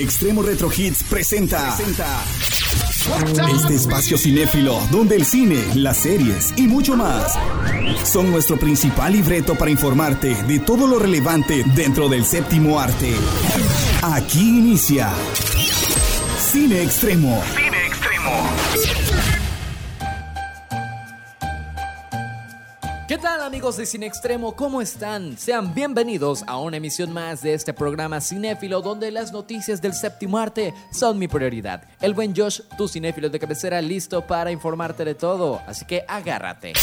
Extremo 0.00 0.42
Retro 0.42 0.70
Hits 0.74 1.02
presenta. 1.02 1.76
Este 3.54 3.74
espacio 3.74 4.16
cinéfilo 4.16 4.80
donde 4.90 5.16
el 5.16 5.26
cine, 5.26 5.62
las 5.74 5.98
series 5.98 6.54
y 6.56 6.62
mucho 6.62 6.96
más 6.96 7.34
son 8.04 8.30
nuestro 8.30 8.58
principal 8.58 9.12
libreto 9.12 9.56
para 9.56 9.70
informarte 9.70 10.42
de 10.44 10.58
todo 10.58 10.86
lo 10.86 10.98
relevante 10.98 11.64
dentro 11.74 12.08
del 12.08 12.24
séptimo 12.24 12.80
arte. 12.80 13.14
Aquí 14.02 14.40
inicia 14.40 15.10
Cine 16.50 16.82
Extremo. 16.82 17.42
¿Qué 23.10 23.18
tal 23.18 23.42
amigos 23.42 23.76
de 23.76 23.86
Cine 23.86 24.06
Extremo? 24.06 24.54
¿Cómo 24.54 24.80
están? 24.80 25.36
Sean 25.36 25.74
bienvenidos 25.74 26.44
a 26.46 26.58
una 26.58 26.76
emisión 26.76 27.12
más 27.12 27.42
de 27.42 27.54
este 27.54 27.74
programa 27.74 28.20
cinéfilo 28.20 28.82
donde 28.82 29.10
las 29.10 29.32
noticias 29.32 29.82
del 29.82 29.94
séptimo 29.94 30.38
arte 30.38 30.72
son 30.92 31.18
mi 31.18 31.26
prioridad. 31.26 31.82
El 32.00 32.14
buen 32.14 32.36
Josh, 32.36 32.60
tu 32.78 32.86
cinéfilo 32.86 33.28
de 33.28 33.40
cabecera, 33.40 33.82
listo 33.82 34.24
para 34.24 34.52
informarte 34.52 35.04
de 35.04 35.16
todo, 35.16 35.60
así 35.66 35.84
que 35.86 36.04
agárrate. 36.06 36.74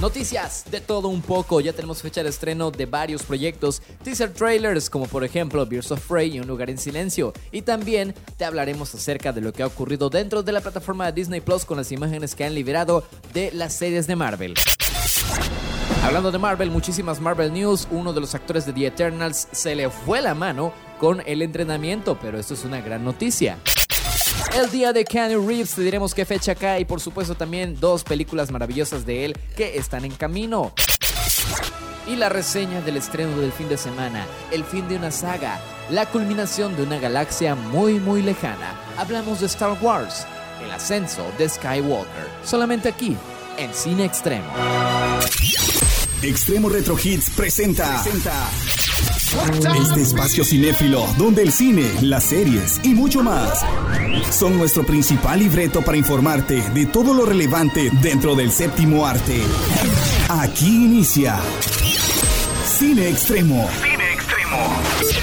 Noticias 0.00 0.64
de 0.72 0.80
todo 0.80 1.06
un 1.06 1.22
poco, 1.22 1.60
ya 1.60 1.72
tenemos 1.72 2.02
fecha 2.02 2.24
de 2.24 2.30
estreno 2.30 2.72
de 2.72 2.86
varios 2.86 3.22
proyectos, 3.22 3.82
teaser 4.02 4.34
trailers 4.34 4.90
como 4.90 5.06
por 5.06 5.22
ejemplo 5.22 5.64
Beers 5.64 5.92
of 5.92 6.04
Prey 6.04 6.34
y 6.34 6.40
Un 6.40 6.48
lugar 6.48 6.68
en 6.68 6.78
silencio, 6.78 7.32
y 7.52 7.62
también 7.62 8.12
te 8.36 8.44
hablaremos 8.44 8.92
acerca 8.92 9.32
de 9.32 9.40
lo 9.40 9.52
que 9.52 9.62
ha 9.62 9.68
ocurrido 9.68 10.10
dentro 10.10 10.42
de 10.42 10.50
la 10.50 10.60
plataforma 10.60 11.06
de 11.06 11.12
Disney 11.12 11.40
Plus 11.40 11.64
con 11.64 11.76
las 11.76 11.92
imágenes 11.92 12.34
que 12.34 12.44
han 12.44 12.56
liberado 12.56 13.04
de 13.32 13.52
las 13.52 13.72
series 13.72 14.08
de 14.08 14.16
Marvel. 14.16 14.54
Hablando 16.04 16.30
de 16.30 16.38
Marvel, 16.38 16.70
muchísimas 16.70 17.20
Marvel 17.20 17.52
News. 17.52 17.88
Uno 17.90 18.12
de 18.12 18.20
los 18.20 18.34
actores 18.34 18.64
de 18.64 18.72
The 18.72 18.86
Eternals 18.86 19.48
se 19.50 19.74
le 19.74 19.90
fue 19.90 20.20
la 20.20 20.34
mano 20.34 20.72
con 20.98 21.22
el 21.26 21.42
entrenamiento, 21.42 22.18
pero 22.20 22.38
esto 22.38 22.54
es 22.54 22.64
una 22.64 22.80
gran 22.80 23.04
noticia. 23.04 23.58
El 24.56 24.70
día 24.70 24.92
de 24.92 25.04
Keanu 25.04 25.46
Reeves, 25.46 25.74
te 25.74 25.82
diremos 25.82 26.14
qué 26.14 26.24
fecha 26.24 26.54
cae 26.54 26.80
y 26.80 26.84
por 26.84 27.00
supuesto 27.00 27.34
también 27.34 27.78
dos 27.78 28.04
películas 28.04 28.50
maravillosas 28.50 29.04
de 29.04 29.24
él 29.24 29.36
que 29.56 29.76
están 29.76 30.04
en 30.04 30.12
camino. 30.12 30.72
Y 32.06 32.16
la 32.16 32.28
reseña 32.28 32.80
del 32.82 32.96
estreno 32.96 33.36
del 33.38 33.52
fin 33.52 33.68
de 33.68 33.76
semana, 33.76 34.24
el 34.52 34.64
fin 34.64 34.86
de 34.88 34.96
una 34.96 35.10
saga, 35.10 35.60
la 35.90 36.06
culminación 36.06 36.76
de 36.76 36.84
una 36.84 36.98
galaxia 36.98 37.54
muy 37.54 37.94
muy 37.94 38.22
lejana. 38.22 38.80
Hablamos 38.96 39.40
de 39.40 39.46
Star 39.46 39.76
Wars, 39.82 40.24
el 40.64 40.70
ascenso 40.70 41.26
de 41.36 41.48
Skywalker, 41.48 42.28
solamente 42.44 42.88
aquí, 42.88 43.16
en 43.58 43.74
Cine 43.74 44.04
Extremo. 44.04 44.46
Extremo 46.22 46.68
Retro 46.68 46.96
Hits 47.02 47.30
presenta. 47.30 48.02
Este 49.82 50.02
espacio 50.02 50.44
cinéfilo 50.44 51.06
donde 51.18 51.42
el 51.42 51.52
cine, 51.52 51.90
las 52.00 52.24
series 52.24 52.80
y 52.82 52.94
mucho 52.94 53.22
más 53.22 53.64
son 54.30 54.56
nuestro 54.56 54.84
principal 54.86 55.38
libreto 55.40 55.82
para 55.82 55.98
informarte 55.98 56.62
de 56.70 56.86
todo 56.86 57.12
lo 57.12 57.26
relevante 57.26 57.90
dentro 58.00 58.34
del 58.34 58.50
séptimo 58.50 59.06
arte. 59.06 59.42
Aquí 60.28 60.68
inicia 60.68 61.38
Cine 62.78 63.08
Extremo. 63.08 63.68
Cine 63.82 64.12
Extremo. 64.12 65.15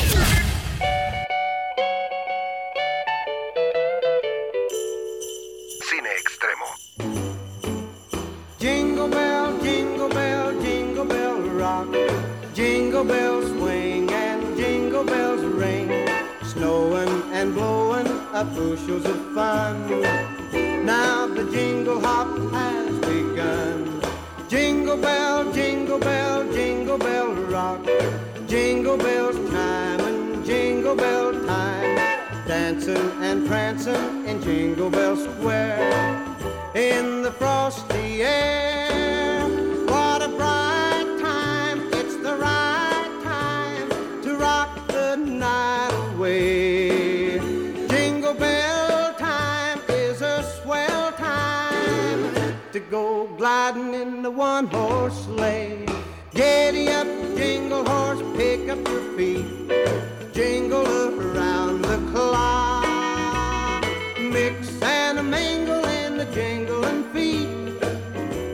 Jingle 60.34 60.88
around 61.20 61.82
the 61.84 61.98
clock. 62.12 63.86
Mix 64.20 64.82
and 64.82 65.30
mingle 65.30 65.86
in 65.86 66.18
the 66.18 66.26
jingling 66.34 67.04
feet. 67.14 67.80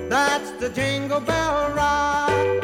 That's 0.10 0.52
the 0.60 0.70
jingle 0.70 1.22
bell 1.22 1.72
rock. 1.72 2.64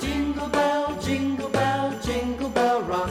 Jingle 0.00 0.48
bell, 0.48 1.00
jingle 1.00 1.48
bell, 1.48 1.98
jingle 2.04 2.48
bell 2.48 2.82
rock. 2.82 3.10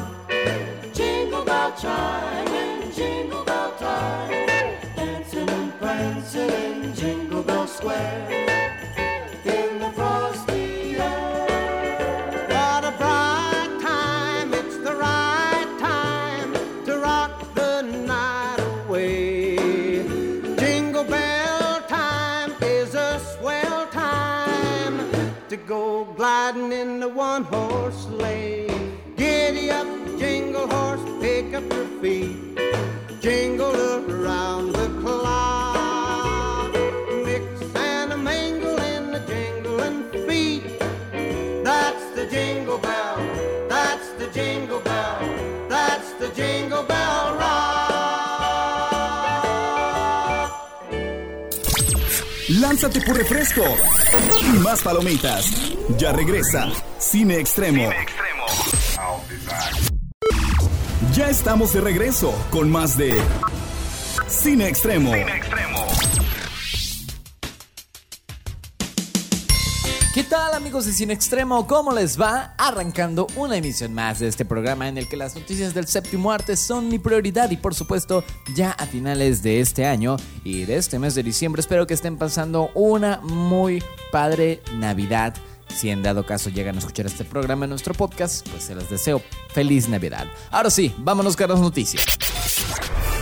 Jingle 0.94 1.46
bell 1.46 1.72
chime 1.82 2.48
in 2.48 2.92
Jingle 2.92 3.44
Bell 3.46 3.72
time, 3.78 4.48
dancing 4.96 5.50
and 5.50 5.74
prancing 5.80 6.50
in 6.50 6.94
Jingle 6.94 7.44
Bell 7.44 7.68
Square. 7.68 8.51
Lánzate 52.60 53.02
por 53.02 53.18
refresco 53.18 53.64
y 54.42 54.60
más 54.60 54.82
palomitas. 54.82 55.46
Ya 55.98 56.12
regresa 56.12 56.72
Cine 57.00 57.38
Extremo. 57.38 57.90
Cine 57.90 58.02
Extremo. 58.02 58.46
Ya 61.14 61.30
estamos 61.30 61.74
de 61.74 61.82
regreso 61.82 62.34
con 62.50 62.70
más 62.70 62.98
de 62.98 63.14
Cine 64.28 64.68
Extremo. 64.68 65.14
Cine 65.14 65.36
Extremo. 65.36 65.91
¿Qué 70.14 70.26
tal 70.26 70.54
amigos 70.54 70.86
de 70.86 70.92
Cine 70.92 71.14
Extremo? 71.14 71.66
¿Cómo 71.68 71.94
les 71.94 72.20
va? 72.20 72.54
Arrancando 72.58 73.28
una 73.38 73.56
emisión 73.56 73.94
más 73.94 74.20
de 74.20 74.28
este 74.28 74.44
programa 74.44 74.90
en 74.90 74.98
el 74.98 75.08
que 75.08 75.16
las 75.16 75.36
noticias 75.36 75.74
del 75.74 75.88
séptimo 75.88 76.34
arte 76.34 76.58
son 76.58 76.90
mi 76.90 77.00
prioridad 77.00 77.50
y 77.50 77.56
por 77.56 77.74
supuesto 77.74 78.22
ya 78.54 78.72
a 78.72 78.86
finales 78.88 79.42
de 79.42 79.62
este 79.62 79.86
año 79.86 80.18
y 80.44 80.66
de 80.66 80.76
este 80.76 81.00
mes 81.00 81.16
de 81.16 81.24
diciembre 81.24 81.62
espero 81.62 81.88
que 81.88 81.94
estén 81.94 82.18
pasando 82.18 82.72
una 82.74 83.22
muy 83.22 83.82
padre 84.12 84.62
Navidad 84.76 85.34
si 85.74 85.90
en 85.90 86.04
dado 86.04 86.26
caso 86.26 86.50
llegan 86.50 86.76
a 86.76 86.80
escuchar 86.80 87.06
este 87.06 87.24
programa 87.24 87.64
en 87.64 87.70
nuestro 87.70 87.94
podcast, 87.94 88.46
pues 88.50 88.64
se 88.64 88.76
les 88.76 88.90
deseo 88.90 89.22
feliz 89.54 89.88
Navidad. 89.88 90.28
Ahora 90.50 90.70
sí, 90.70 90.94
vámonos 90.98 91.38
con 91.38 91.50
las 91.50 91.62
noticias. 91.62 92.04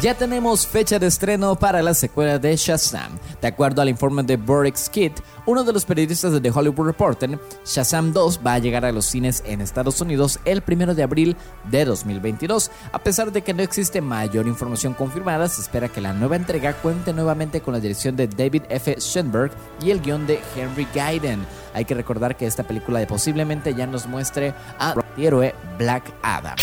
Ya 0.02 0.14
tenemos 0.14 0.66
fecha 0.66 0.98
de 0.98 1.08
estreno 1.08 1.58
para 1.58 1.82
la 1.82 1.94
secuela 1.94 2.40
de 2.40 2.56
Shazam. 2.56 3.20
De 3.42 3.50
acuerdo 3.50 3.82
al 3.82 3.90
informe 3.90 4.24
de 4.24 4.38
Borix 4.38 4.88
Kid, 4.88 5.12
uno 5.46 5.66
de 5.66 5.74
los 5.74 5.84
periodistas 5.84 6.32
de 6.32 6.40
The 6.40 6.52
Hollywood 6.52 6.88
Reporter, 6.88 7.38
Shazam 7.66 8.14
2 8.14 8.40
va 8.46 8.54
a 8.54 8.60
llegar 8.60 8.86
a 8.86 8.94
los 8.94 9.04
cines 9.04 9.44
en 9.46 9.60
Estados 9.60 10.00
Unidos 10.00 10.40
el 10.46 10.64
1 10.66 10.96
de 10.96 11.04
abril 11.04 11.36
de 11.70 11.84
2022. 11.84 12.72
A 12.94 13.00
pesar 13.00 13.34
de 13.34 13.42
que 13.42 13.54
no 13.54 13.62
existe 13.62 14.00
mayor 14.00 14.48
información 14.48 14.94
confirmada, 14.94 15.50
se 15.50 15.62
espera 15.62 15.90
que 15.90 16.00
la 16.00 16.14
nueva 16.14 16.38
entrega 16.38 16.72
cuente 16.76 17.12
nuevamente 17.12 17.60
con 17.60 17.74
la 17.74 17.82
dirección 17.82 18.16
de 18.16 18.30
David 18.30 18.64
F. 18.70 18.96
Schoenberg 19.02 19.52
y 19.84 19.92
el 19.92 20.00
guion 20.00 20.26
de 20.26 20.40
Henry 20.56 20.88
Gaiden. 20.96 21.46
Hay 21.74 21.84
que 21.84 21.94
recordar 21.94 22.38
que 22.38 22.48
esta 22.48 22.64
película 22.64 23.06
posiblemente 23.06 23.76
ya 23.76 23.86
nos 23.86 24.08
muestre 24.08 24.54
a 24.80 24.96
héroe 25.18 25.54
Black 25.78 26.14
Adam. 26.22 26.56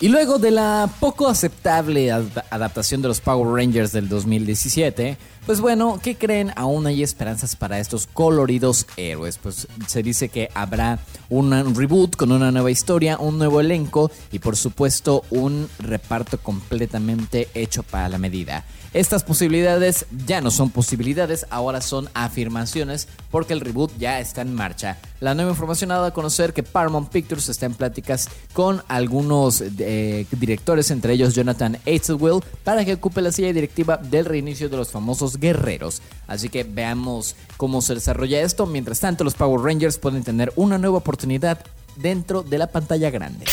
Y 0.00 0.08
luego 0.08 0.38
de 0.38 0.50
la 0.50 0.90
poco 1.00 1.26
aceptable 1.26 2.12
ad- 2.12 2.44
adaptación 2.50 3.00
de 3.00 3.08
los 3.08 3.20
Power 3.22 3.48
Rangers 3.54 3.92
del 3.92 4.10
2017, 4.10 5.16
pues 5.46 5.60
bueno, 5.62 5.98
¿qué 6.02 6.16
creen? 6.16 6.52
Aún 6.54 6.86
hay 6.86 7.02
esperanzas 7.02 7.56
para 7.56 7.78
estos 7.78 8.06
coloridos 8.06 8.86
héroes. 8.98 9.38
Pues 9.38 9.66
se 9.86 10.02
dice 10.02 10.28
que 10.28 10.50
habrá 10.54 10.98
un 11.30 11.74
reboot 11.74 12.14
con 12.16 12.30
una 12.30 12.50
nueva 12.52 12.70
historia, 12.70 13.16
un 13.18 13.38
nuevo 13.38 13.60
elenco 13.60 14.10
y 14.32 14.38
por 14.38 14.56
supuesto 14.56 15.24
un 15.30 15.66
reparto 15.78 16.38
completamente 16.38 17.48
hecho 17.54 17.82
para 17.82 18.10
la 18.10 18.18
medida. 18.18 18.64
Estas 18.96 19.24
posibilidades 19.24 20.06
ya 20.26 20.40
no 20.40 20.50
son 20.50 20.70
posibilidades, 20.70 21.46
ahora 21.50 21.82
son 21.82 22.08
afirmaciones 22.14 23.08
porque 23.30 23.52
el 23.52 23.60
reboot 23.60 23.92
ya 23.98 24.20
está 24.20 24.40
en 24.40 24.54
marcha. 24.54 24.96
La 25.20 25.34
nueva 25.34 25.50
información 25.50 25.90
ha 25.90 25.96
dado 25.96 26.06
a 26.06 26.14
conocer 26.14 26.54
que 26.54 26.62
Paramount 26.62 27.10
Pictures 27.10 27.50
está 27.50 27.66
en 27.66 27.74
pláticas 27.74 28.30
con 28.54 28.82
algunos 28.88 29.60
eh, 29.60 30.26
directores, 30.30 30.90
entre 30.90 31.12
ellos 31.12 31.34
Jonathan 31.34 31.76
Hazelwell, 31.86 32.42
para 32.64 32.86
que 32.86 32.94
ocupe 32.94 33.20
la 33.20 33.32
silla 33.32 33.52
directiva 33.52 33.98
del 33.98 34.24
reinicio 34.24 34.70
de 34.70 34.78
los 34.78 34.90
famosos 34.90 35.38
guerreros. 35.38 36.00
Así 36.26 36.48
que 36.48 36.64
veamos 36.64 37.36
cómo 37.58 37.82
se 37.82 37.96
desarrolla 37.96 38.40
esto. 38.40 38.64
Mientras 38.64 39.00
tanto, 39.00 39.24
los 39.24 39.34
Power 39.34 39.60
Rangers 39.60 39.98
pueden 39.98 40.24
tener 40.24 40.54
una 40.56 40.78
nueva 40.78 40.96
oportunidad 40.96 41.58
dentro 41.96 42.42
de 42.42 42.56
la 42.56 42.68
pantalla 42.68 43.10
grande. 43.10 43.44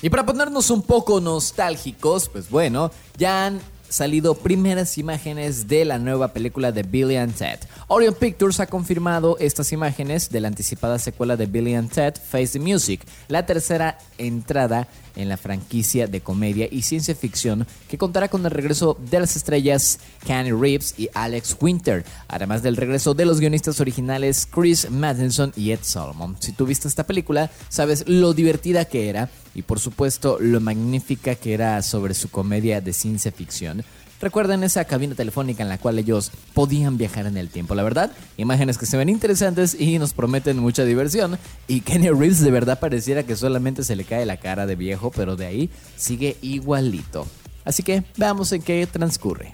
Y 0.00 0.08
para 0.08 0.24
ponernos 0.24 0.70
un 0.70 0.80
poco 0.80 1.20
nostálgicos, 1.20 2.30
pues 2.30 2.48
bueno, 2.48 2.90
ya 3.18 3.44
han 3.44 3.60
salido 3.88 4.34
primeras 4.34 4.98
imágenes 4.98 5.68
de 5.68 5.84
la 5.84 5.98
nueva 5.98 6.32
película 6.32 6.72
de 6.72 6.82
Billy 6.82 7.16
and 7.16 7.34
Ted. 7.34 7.60
Orion 7.88 8.14
Pictures 8.14 8.60
ha 8.60 8.66
confirmado 8.66 9.36
estas 9.38 9.72
imágenes 9.72 10.30
de 10.30 10.40
la 10.40 10.48
anticipada 10.48 10.98
secuela 10.98 11.36
de 11.36 11.46
Billy 11.46 11.74
and 11.74 11.90
Ted, 11.90 12.14
Face 12.16 12.58
the 12.58 12.60
Music, 12.60 13.00
la 13.28 13.46
tercera 13.46 13.98
entrada 14.18 14.88
en 15.16 15.28
la 15.28 15.36
franquicia 15.36 16.06
de 16.06 16.20
comedia 16.20 16.68
y 16.70 16.82
ciencia 16.82 17.14
ficción 17.14 17.66
que 17.88 17.98
contará 17.98 18.28
con 18.28 18.44
el 18.44 18.50
regreso 18.50 18.96
de 19.10 19.20
las 19.20 19.36
estrellas 19.36 19.98
Kenny 20.24 20.52
Reeves 20.52 20.94
y 20.96 21.08
Alex 21.14 21.56
Winter, 21.60 22.04
además 22.28 22.62
del 22.62 22.76
regreso 22.76 23.14
de 23.14 23.24
los 23.24 23.40
guionistas 23.40 23.80
originales 23.80 24.46
Chris 24.46 24.90
Matheson 24.90 25.52
y 25.56 25.72
Ed 25.72 25.80
Solomon. 25.82 26.36
Si 26.40 26.52
tú 26.52 26.66
viste 26.66 26.88
esta 26.88 27.06
película, 27.06 27.50
sabes 27.68 28.04
lo 28.06 28.34
divertida 28.34 28.84
que 28.84 29.08
era 29.08 29.30
y 29.54 29.62
por 29.62 29.80
supuesto 29.80 30.38
lo 30.38 30.60
magnífica 30.60 31.34
que 31.34 31.54
era 31.54 31.82
sobre 31.82 32.14
su 32.14 32.30
comedia 32.30 32.80
de 32.80 32.92
ciencia 32.92 33.32
ficción. 33.32 33.84
Recuerden 34.20 34.64
esa 34.64 34.84
cabina 34.84 35.14
telefónica 35.14 35.62
en 35.62 35.68
la 35.68 35.78
cual 35.78 35.98
ellos 35.98 36.32
podían 36.54 36.96
viajar 36.96 37.26
en 37.26 37.36
el 37.36 37.50
tiempo, 37.50 37.74
la 37.74 37.82
verdad. 37.82 38.12
Imágenes 38.36 38.78
que 38.78 38.86
se 38.86 38.96
ven 38.96 39.08
interesantes 39.08 39.76
y 39.78 39.98
nos 39.98 40.14
prometen 40.14 40.58
mucha 40.58 40.84
diversión. 40.84 41.38
Y 41.68 41.82
Kenny 41.82 42.10
Reeves 42.10 42.40
de 42.40 42.50
verdad 42.50 42.80
pareciera 42.80 43.24
que 43.24 43.36
solamente 43.36 43.84
se 43.84 43.96
le 43.96 44.04
cae 44.04 44.24
la 44.24 44.38
cara 44.38 44.66
de 44.66 44.76
viejo, 44.76 45.10
pero 45.10 45.36
de 45.36 45.46
ahí 45.46 45.70
sigue 45.96 46.36
igualito. 46.40 47.26
Así 47.64 47.82
que 47.82 48.04
veamos 48.16 48.52
en 48.52 48.62
qué 48.62 48.86
transcurre. 48.86 49.50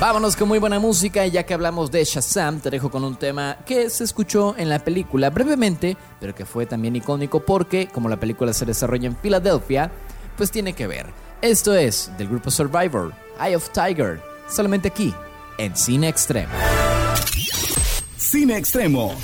Vámonos 0.00 0.34
con 0.34 0.48
muy 0.48 0.58
buena 0.58 0.78
música 0.78 1.26
y 1.26 1.30
ya 1.30 1.44
que 1.44 1.52
hablamos 1.52 1.90
de 1.90 2.02
Shazam, 2.02 2.60
te 2.60 2.70
dejo 2.70 2.90
con 2.90 3.04
un 3.04 3.16
tema 3.16 3.58
que 3.66 3.90
se 3.90 4.02
escuchó 4.02 4.54
en 4.56 4.70
la 4.70 4.78
película 4.78 5.28
brevemente, 5.28 5.94
pero 6.18 6.34
que 6.34 6.46
fue 6.46 6.64
también 6.64 6.96
icónico 6.96 7.44
porque 7.44 7.86
como 7.86 8.08
la 8.08 8.18
película 8.18 8.54
se 8.54 8.64
desarrolla 8.64 9.08
en 9.08 9.16
Filadelfia, 9.18 9.92
pues 10.38 10.50
tiene 10.50 10.72
que 10.72 10.86
ver. 10.86 11.29
Esto 11.42 11.74
es 11.74 12.12
del 12.18 12.28
grupo 12.28 12.50
Survivor, 12.50 13.14
Eye 13.40 13.56
of 13.56 13.70
Tiger, 13.70 14.20
solamente 14.46 14.88
aquí, 14.88 15.14
en 15.56 15.74
Cine 15.74 16.06
Extremo. 16.06 16.52
Cine 18.18 18.58
Extremo. 18.58 19.16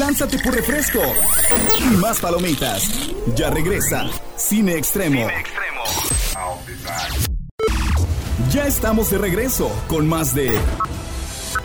Lánzate 0.00 0.38
por 0.38 0.54
refresco 0.54 1.00
y 1.78 1.96
más 1.98 2.20
palomitas. 2.20 2.88
Ya 3.36 3.50
regresa 3.50 4.08
Cine 4.34 4.76
Extremo. 4.76 5.28
Ya 8.50 8.66
estamos 8.66 9.10
de 9.10 9.18
regreso 9.18 9.70
con 9.88 10.08
más 10.08 10.34
de 10.34 10.58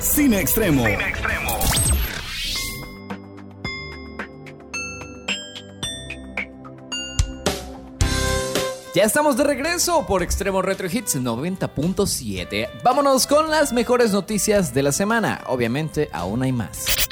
Cine 0.01 0.41
Extremo. 0.41 0.83
Ya 8.93 9.03
estamos 9.03 9.37
de 9.37 9.43
regreso 9.45 10.05
por 10.05 10.23
Extremo 10.23 10.61
Retro 10.61 10.87
Hits 10.91 11.15
90.7. 11.15 12.69
Vámonos 12.83 13.27
con 13.27 13.49
las 13.49 13.71
mejores 13.71 14.11
noticias 14.11 14.73
de 14.73 14.83
la 14.83 14.91
semana. 14.91 15.41
Obviamente, 15.47 16.09
aún 16.11 16.43
hay 16.43 16.51
más. 16.51 17.04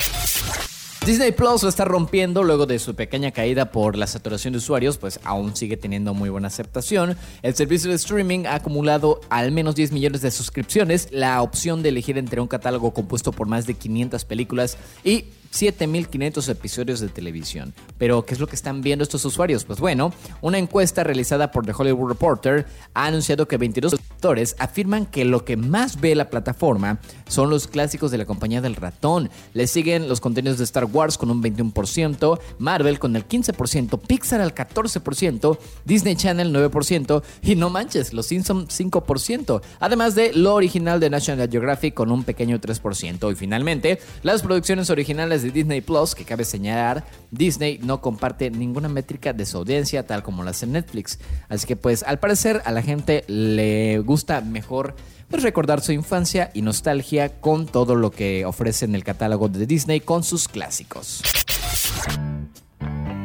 Disney 1.05 1.33
Plus 1.33 1.63
lo 1.63 1.67
está 1.67 1.83
rompiendo 1.83 2.43
luego 2.43 2.65
de 2.65 2.79
su 2.79 2.95
pequeña 2.95 3.31
caída 3.31 3.71
por 3.71 3.97
la 3.97 4.07
saturación 4.07 4.53
de 4.53 4.59
usuarios, 4.59 4.97
pues 4.97 5.19
aún 5.25 5.53
sigue 5.53 5.75
teniendo 5.75 6.13
muy 6.13 6.29
buena 6.29 6.47
aceptación. 6.47 7.17
El 7.41 7.55
servicio 7.55 7.89
de 7.89 7.97
streaming 7.97 8.45
ha 8.45 8.55
acumulado 8.55 9.19
al 9.29 9.51
menos 9.51 9.75
10 9.75 9.91
millones 9.91 10.21
de 10.21 10.31
suscripciones, 10.31 11.09
la 11.11 11.41
opción 11.41 11.83
de 11.83 11.89
elegir 11.89 12.17
entre 12.17 12.39
un 12.39 12.47
catálogo 12.47 12.93
compuesto 12.93 13.33
por 13.33 13.47
más 13.47 13.67
de 13.67 13.73
500 13.73 14.23
películas 14.23 14.77
y 15.03 15.25
7.500 15.53 16.49
episodios 16.49 16.99
de 16.99 17.09
televisión. 17.09 17.73
Pero, 17.97 18.25
¿qué 18.25 18.33
es 18.33 18.39
lo 18.39 18.47
que 18.47 18.55
están 18.55 18.81
viendo 18.81 19.03
estos 19.03 19.23
usuarios? 19.23 19.65
Pues 19.65 19.79
bueno, 19.79 20.13
una 20.41 20.57
encuesta 20.57 21.03
realizada 21.03 21.51
por 21.51 21.65
The 21.65 21.73
Hollywood 21.77 22.09
Reporter 22.09 22.65
ha 22.93 23.05
anunciado 23.05 23.47
que 23.47 23.57
22 23.57 23.93
actores 23.93 24.55
afirman 24.59 25.05
que 25.05 25.25
lo 25.25 25.45
que 25.45 25.57
más 25.57 26.01
ve 26.01 26.15
la 26.15 26.29
plataforma 26.29 26.99
son 27.27 27.49
los 27.49 27.67
clásicos 27.67 28.11
de 28.11 28.17
la 28.17 28.25
compañía 28.25 28.61
del 28.61 28.75
ratón. 28.75 29.29
Le 29.53 29.67
siguen 29.67 30.09
los 30.09 30.21
contenidos 30.21 30.57
de 30.57 30.63
Star 30.63 30.85
Wars 30.85 31.17
con 31.17 31.29
un 31.29 31.41
21%, 31.41 32.39
Marvel 32.57 32.99
con 32.99 33.15
el 33.15 33.27
15%, 33.27 33.99
Pixar 33.99 34.41
al 34.41 34.55
14%, 34.55 35.57
Disney 35.85 36.15
Channel 36.15 36.53
9% 36.53 37.23
y 37.43 37.55
no 37.55 37.69
manches, 37.69 38.13
los 38.13 38.25
Simpsons 38.25 38.79
5%, 38.79 39.61
además 39.79 40.15
de 40.15 40.33
lo 40.33 40.55
original 40.55 40.99
de 40.99 41.09
National 41.09 41.49
Geographic 41.49 41.93
con 41.93 42.11
un 42.11 42.23
pequeño 42.23 42.59
3%. 42.59 43.31
Y 43.31 43.35
finalmente, 43.35 43.99
las 44.23 44.41
producciones 44.41 44.89
originales 44.89 45.42
de 45.43 45.51
Disney 45.51 45.81
Plus, 45.81 46.15
que 46.15 46.25
cabe 46.25 46.45
señalar, 46.45 47.05
Disney 47.31 47.79
no 47.83 48.01
comparte 48.01 48.49
ninguna 48.49 48.89
métrica 48.89 49.33
de 49.33 49.45
su 49.45 49.57
audiencia 49.57 50.05
tal 50.07 50.23
como 50.23 50.43
lo 50.43 50.49
hace 50.49 50.65
Netflix. 50.65 51.19
Así 51.49 51.67
que 51.67 51.75
pues 51.75 52.03
al 52.03 52.19
parecer 52.19 52.61
a 52.65 52.71
la 52.71 52.81
gente 52.81 53.23
le 53.27 53.99
gusta 53.99 54.41
mejor 54.41 54.95
pues, 55.29 55.43
recordar 55.43 55.81
su 55.81 55.91
infancia 55.91 56.51
y 56.53 56.61
nostalgia 56.61 57.39
con 57.39 57.65
todo 57.65 57.95
lo 57.95 58.11
que 58.11 58.45
ofrece 58.45 58.85
en 58.85 58.95
el 58.95 59.03
catálogo 59.03 59.49
de 59.49 59.65
Disney 59.65 59.99
con 59.99 60.23
sus 60.23 60.47
clásicos. 60.47 61.21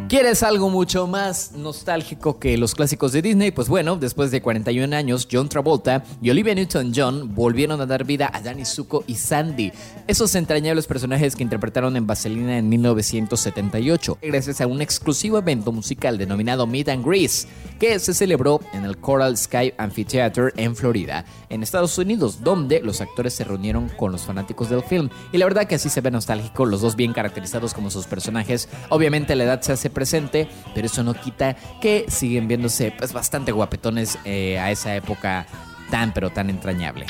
¿Quieres 0.08 0.42
algo 0.42 0.70
mucho 0.70 1.06
más 1.06 1.52
nostálgico 1.52 2.38
que 2.38 2.56
los 2.56 2.74
clásicos 2.74 3.12
de 3.12 3.20
Disney? 3.20 3.50
Pues 3.50 3.68
bueno, 3.68 3.96
después 3.96 4.30
de 4.30 4.40
41 4.40 4.96
años, 4.96 5.28
John 5.30 5.50
Travolta 5.50 6.02
y 6.22 6.30
Olivia 6.30 6.54
Newton-John 6.54 7.34
volvieron 7.34 7.78
a 7.82 7.84
dar 7.84 8.04
vida 8.04 8.30
a 8.32 8.40
Danny 8.40 8.64
Zuko 8.64 9.04
y 9.06 9.16
Sandy, 9.16 9.70
esos 10.06 10.34
entrañables 10.34 10.86
personajes 10.86 11.36
que 11.36 11.42
interpretaron 11.42 11.94
en 11.94 12.06
Vaselina 12.06 12.56
en 12.56 12.70
1978, 12.70 14.16
gracias 14.22 14.62
a 14.62 14.66
un 14.66 14.80
exclusivo 14.80 15.36
evento 15.36 15.72
musical 15.72 16.16
denominado 16.16 16.66
Meet 16.66 16.88
and 16.88 17.06
Grease, 17.06 17.46
que 17.78 17.98
se 17.98 18.14
celebró 18.14 18.62
en 18.72 18.86
el 18.86 18.96
Coral 18.96 19.36
Sky 19.36 19.74
Amphitheater 19.76 20.54
en 20.56 20.74
Florida, 20.74 21.26
en 21.50 21.62
Estados 21.62 21.98
Unidos, 21.98 22.42
donde 22.42 22.80
los 22.80 23.02
actores 23.02 23.34
se 23.34 23.44
reunieron 23.44 23.90
con 23.90 24.10
los 24.12 24.22
fanáticos 24.22 24.70
del 24.70 24.82
film. 24.82 25.10
Y 25.32 25.38
la 25.38 25.44
verdad 25.44 25.66
que 25.66 25.74
así 25.74 25.90
se 25.90 26.00
ve 26.00 26.10
nostálgico, 26.10 26.64
los 26.64 26.80
dos 26.80 26.96
bien 26.96 27.12
caracterizados 27.12 27.74
como 27.74 27.90
sus 27.90 28.06
personajes. 28.06 28.70
Obviamente 28.88 29.36
la 29.36 29.44
edad 29.44 29.60
se 29.60 29.72
hace 29.72 29.90
presente, 29.99 30.47
pero 30.76 30.87
eso 30.87 31.02
no 31.02 31.12
quita 31.12 31.57
que 31.81 32.05
siguen 32.07 32.47
viéndose 32.47 32.93
pues 32.97 33.12
bastante 33.12 33.50
guapetones 33.50 34.17
eh, 34.25 34.57
a 34.57 34.71
esa 34.71 34.95
época 34.95 35.45
tan 35.90 36.12
pero 36.12 36.31
tan 36.31 36.50
entrañable. 36.50 37.07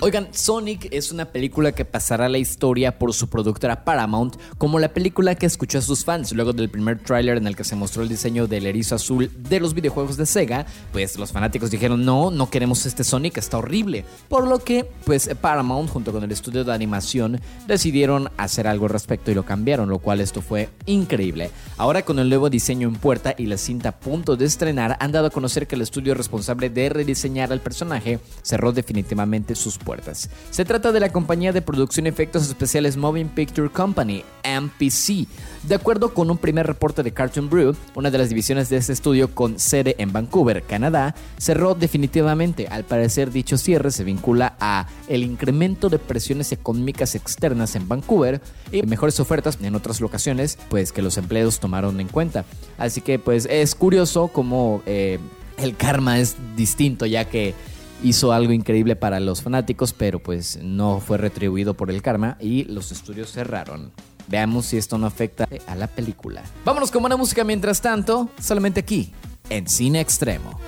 Oigan, 0.00 0.28
Sonic 0.30 0.88
es 0.90 1.10
una 1.10 1.24
película 1.24 1.72
que 1.72 1.86
pasará 1.86 2.28
la 2.28 2.36
historia 2.36 2.98
por 2.98 3.14
su 3.14 3.28
productora 3.28 3.82
Paramount 3.82 4.36
como 4.58 4.78
la 4.78 4.92
película 4.92 5.34
que 5.36 5.46
escuchó 5.46 5.78
a 5.78 5.80
sus 5.80 6.04
fans 6.04 6.32
luego 6.32 6.52
del 6.52 6.68
primer 6.68 6.98
tráiler 6.98 7.38
en 7.38 7.46
el 7.46 7.56
que 7.56 7.64
se 7.64 7.76
mostró 7.76 8.02
el 8.02 8.10
diseño 8.10 8.46
del 8.46 8.66
erizo 8.66 8.94
azul 8.94 9.30
de 9.34 9.58
los 9.58 9.72
videojuegos 9.72 10.18
de 10.18 10.26
Sega, 10.26 10.66
pues 10.92 11.18
los 11.18 11.32
fanáticos 11.32 11.70
dijeron 11.70 12.04
no, 12.04 12.30
no 12.30 12.50
queremos 12.50 12.84
este 12.84 13.04
Sonic, 13.04 13.38
está 13.38 13.56
horrible. 13.56 14.04
Por 14.28 14.46
lo 14.46 14.58
que, 14.58 14.84
pues 15.04 15.30
Paramount 15.40 15.88
junto 15.88 16.12
con 16.12 16.22
el 16.22 16.30
estudio 16.30 16.62
de 16.62 16.74
animación 16.74 17.40
decidieron 17.66 18.30
hacer 18.36 18.66
algo 18.66 18.84
al 18.84 18.92
respecto 18.92 19.30
y 19.30 19.34
lo 19.34 19.46
cambiaron, 19.46 19.88
lo 19.88 19.98
cual 19.98 20.20
esto 20.20 20.42
fue 20.42 20.68
increíble. 20.84 21.50
Ahora 21.78 22.04
con 22.04 22.18
el 22.18 22.28
nuevo 22.28 22.50
diseño 22.50 22.86
en 22.86 22.96
puerta 22.96 23.34
y 23.38 23.46
la 23.46 23.56
cinta 23.56 23.88
a 23.88 23.98
punto 23.98 24.36
de 24.36 24.44
estrenar, 24.44 24.98
han 25.00 25.12
dado 25.12 25.28
a 25.28 25.30
conocer 25.30 25.66
que 25.66 25.74
el 25.74 25.82
estudio 25.82 26.12
responsable 26.12 26.68
de 26.68 26.90
rediseñar 26.90 27.50
al 27.50 27.62
personaje 27.62 28.20
cerró 28.42 28.72
definitivamente 28.72 29.54
sus 29.54 29.78
puertas. 29.86 30.28
Se 30.50 30.64
trata 30.64 30.90
de 30.90 30.98
la 30.98 31.12
compañía 31.12 31.52
de 31.52 31.62
producción 31.62 32.06
y 32.06 32.08
efectos 32.08 32.48
especiales 32.48 32.96
Moving 32.96 33.28
Picture 33.28 33.70
Company, 33.70 34.24
MPC. 34.44 35.28
De 35.62 35.76
acuerdo 35.76 36.12
con 36.12 36.28
un 36.28 36.38
primer 36.38 36.66
reporte 36.66 37.04
de 37.04 37.12
Cartoon 37.12 37.48
Brew, 37.48 37.76
una 37.94 38.10
de 38.10 38.18
las 38.18 38.28
divisiones 38.28 38.68
de 38.68 38.78
este 38.78 38.92
estudio 38.92 39.32
con 39.32 39.60
sede 39.60 39.94
en 39.98 40.12
Vancouver, 40.12 40.64
Canadá, 40.64 41.14
cerró 41.38 41.76
definitivamente. 41.76 42.66
Al 42.66 42.84
parecer 42.84 43.30
dicho 43.30 43.56
cierre 43.56 43.92
se 43.92 44.02
vincula 44.02 44.56
a 44.58 44.88
el 45.06 45.22
incremento 45.22 45.88
de 45.88 46.00
presiones 46.00 46.50
económicas 46.50 47.14
externas 47.14 47.76
en 47.76 47.86
Vancouver 47.86 48.40
y 48.72 48.82
mejores 48.82 49.20
ofertas 49.20 49.56
en 49.62 49.76
otras 49.76 50.00
locaciones, 50.00 50.58
pues 50.68 50.90
que 50.90 51.02
los 51.02 51.16
empleados 51.16 51.60
tomaron 51.60 52.00
en 52.00 52.08
cuenta. 52.08 52.44
Así 52.76 53.02
que 53.02 53.20
pues 53.20 53.46
es 53.48 53.76
curioso 53.76 54.28
cómo 54.28 54.82
eh, 54.84 55.20
el 55.58 55.76
karma 55.76 56.18
es 56.18 56.36
distinto 56.56 57.06
ya 57.06 57.26
que 57.26 57.54
hizo 58.02 58.32
algo 58.32 58.52
increíble 58.52 58.96
para 58.96 59.20
los 59.20 59.42
fanáticos, 59.42 59.92
pero 59.92 60.18
pues 60.18 60.58
no 60.62 61.00
fue 61.00 61.18
retribuido 61.18 61.74
por 61.74 61.90
el 61.90 62.02
karma 62.02 62.36
y 62.40 62.64
los 62.64 62.92
estudios 62.92 63.32
cerraron. 63.32 63.92
Veamos 64.28 64.66
si 64.66 64.76
esto 64.76 64.98
no 64.98 65.06
afecta 65.06 65.48
a 65.66 65.74
la 65.76 65.86
película. 65.86 66.42
Vámonos 66.64 66.90
con 66.90 67.02
buena 67.02 67.16
música 67.16 67.44
mientras 67.44 67.80
tanto, 67.80 68.28
solamente 68.40 68.80
aquí, 68.80 69.12
en 69.50 69.68
Cine 69.68 70.00
Extremo. 70.00 70.58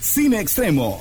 Cine 0.00 0.40
Extremo. 0.40 1.00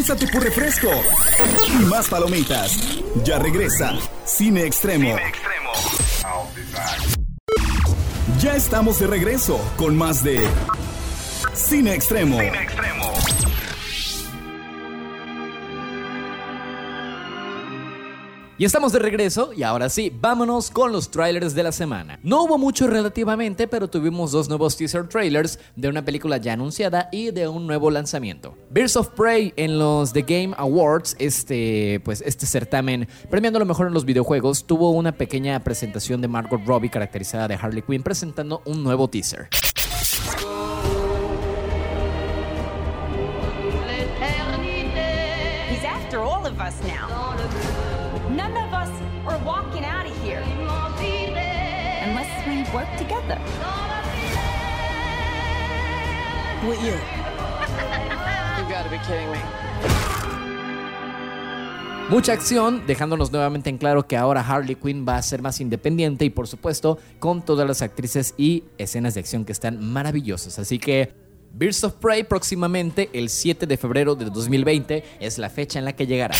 Lánzate 0.00 0.28
por 0.28 0.42
refresco 0.42 0.88
y 1.78 1.84
más 1.84 2.08
palomitas. 2.08 2.74
Ya 3.22 3.38
regresa 3.38 3.92
Cine 4.24 4.64
Extremo. 4.64 5.14
Extremo. 5.18 5.72
Ya 8.40 8.56
estamos 8.56 8.98
de 8.98 9.08
regreso 9.08 9.60
con 9.76 9.98
más 9.98 10.24
de 10.24 10.40
Cine 11.52 11.92
Extremo. 11.92 12.40
Extremo. 12.40 12.69
Y 18.60 18.66
estamos 18.66 18.92
de 18.92 18.98
regreso 18.98 19.54
y 19.56 19.62
ahora 19.62 19.88
sí, 19.88 20.12
vámonos 20.14 20.70
con 20.70 20.92
los 20.92 21.10
trailers 21.10 21.54
de 21.54 21.62
la 21.62 21.72
semana. 21.72 22.20
No 22.22 22.42
hubo 22.42 22.58
mucho 22.58 22.86
relativamente, 22.88 23.66
pero 23.66 23.88
tuvimos 23.88 24.32
dos 24.32 24.50
nuevos 24.50 24.76
teaser 24.76 25.08
trailers 25.08 25.58
de 25.76 25.88
una 25.88 26.04
película 26.04 26.36
ya 26.36 26.52
anunciada 26.52 27.08
y 27.10 27.30
de 27.30 27.48
un 27.48 27.66
nuevo 27.66 27.90
lanzamiento. 27.90 28.54
Birds 28.68 28.96
of 28.96 29.08
Prey 29.16 29.54
en 29.56 29.78
los 29.78 30.12
The 30.12 30.20
Game 30.20 30.52
Awards, 30.58 31.16
este, 31.18 32.02
pues 32.04 32.22
este 32.26 32.44
certamen 32.44 33.08
premiando 33.30 33.58
lo 33.58 33.64
mejor 33.64 33.86
en 33.86 33.94
los 33.94 34.04
videojuegos, 34.04 34.66
tuvo 34.66 34.90
una 34.90 35.12
pequeña 35.12 35.58
presentación 35.64 36.20
de 36.20 36.28
Margot 36.28 36.60
Robbie 36.66 36.90
caracterizada 36.90 37.48
de 37.48 37.54
Harley 37.54 37.80
Quinn 37.80 38.02
presentando 38.02 38.60
un 38.66 38.84
nuevo 38.84 39.08
teaser. 39.08 39.48
He's 45.70 45.82
after 45.82 46.18
all 46.18 46.44
of 46.44 46.60
us 46.60 46.74
now. 46.86 47.89
None 48.40 48.56
of 48.56 48.72
us 48.72 48.88
are 49.26 49.38
walking 49.44 49.84
out 49.84 50.06
of 50.06 50.24
here 50.24 50.42
unless 52.06 52.30
we 52.46 52.62
work 52.74 52.88
together. 52.96 53.38
With 56.66 56.80
you. 56.82 56.96
you 58.56 58.64
gotta 58.70 58.88
be 58.88 58.96
kidding 59.06 59.30
me. 59.30 59.38
Mucha 62.08 62.32
acción, 62.32 62.86
dejándonos 62.86 63.30
nuevamente 63.30 63.68
en 63.68 63.76
claro 63.76 64.06
que 64.06 64.16
ahora 64.16 64.40
Harley 64.40 64.74
Quinn 64.74 65.04
va 65.06 65.16
a 65.16 65.22
ser 65.22 65.42
más 65.42 65.60
independiente 65.60 66.24
y 66.24 66.30
por 66.30 66.48
supuesto 66.48 66.98
con 67.18 67.44
todas 67.44 67.68
las 67.68 67.82
actrices 67.82 68.32
y 68.38 68.64
escenas 68.78 69.12
de 69.14 69.20
acción 69.20 69.44
que 69.44 69.52
están 69.52 69.84
maravillosas. 69.92 70.58
Así 70.58 70.78
que 70.78 71.12
Birds 71.52 71.84
of 71.84 71.96
Prey 71.96 72.24
próximamente 72.24 73.10
el 73.12 73.28
7 73.28 73.66
de 73.66 73.76
febrero 73.76 74.14
de 74.14 74.24
2020 74.24 75.04
es 75.20 75.36
la 75.36 75.50
fecha 75.50 75.78
en 75.78 75.84
la 75.84 75.92
que 75.94 76.06
llegará. 76.06 76.34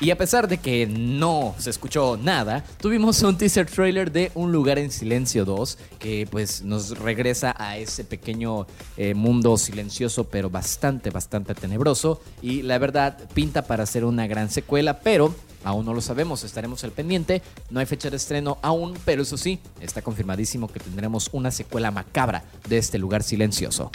Y 0.00 0.12
a 0.12 0.16
pesar 0.16 0.46
de 0.46 0.58
que 0.58 0.86
no 0.86 1.56
se 1.58 1.70
escuchó 1.70 2.16
nada, 2.16 2.64
tuvimos 2.80 3.20
un 3.22 3.36
teaser 3.36 3.66
trailer 3.66 4.12
de 4.12 4.30
Un 4.34 4.52
lugar 4.52 4.78
en 4.78 4.92
silencio 4.92 5.44
2 5.44 5.76
que 5.98 6.28
pues 6.30 6.62
nos 6.62 6.96
regresa 6.98 7.52
a 7.58 7.78
ese 7.78 8.04
pequeño 8.04 8.68
eh, 8.96 9.14
mundo 9.14 9.56
silencioso 9.58 10.24
pero 10.24 10.50
bastante, 10.50 11.10
bastante 11.10 11.52
tenebroso 11.54 12.20
y 12.42 12.62
la 12.62 12.78
verdad 12.78 13.18
pinta 13.34 13.62
para 13.62 13.86
ser 13.86 14.04
una 14.04 14.28
gran 14.28 14.50
secuela, 14.50 15.00
pero 15.00 15.34
aún 15.64 15.84
no 15.84 15.94
lo 15.94 16.00
sabemos, 16.00 16.44
estaremos 16.44 16.84
al 16.84 16.92
pendiente, 16.92 17.42
no 17.70 17.80
hay 17.80 17.86
fecha 17.86 18.08
de 18.08 18.16
estreno 18.16 18.58
aún, 18.62 18.96
pero 19.04 19.22
eso 19.22 19.36
sí, 19.36 19.58
está 19.80 20.00
confirmadísimo 20.02 20.68
que 20.68 20.78
tendremos 20.78 21.28
una 21.32 21.50
secuela 21.50 21.90
macabra 21.90 22.44
de 22.68 22.78
este 22.78 22.98
lugar 22.98 23.24
silencioso. 23.24 23.90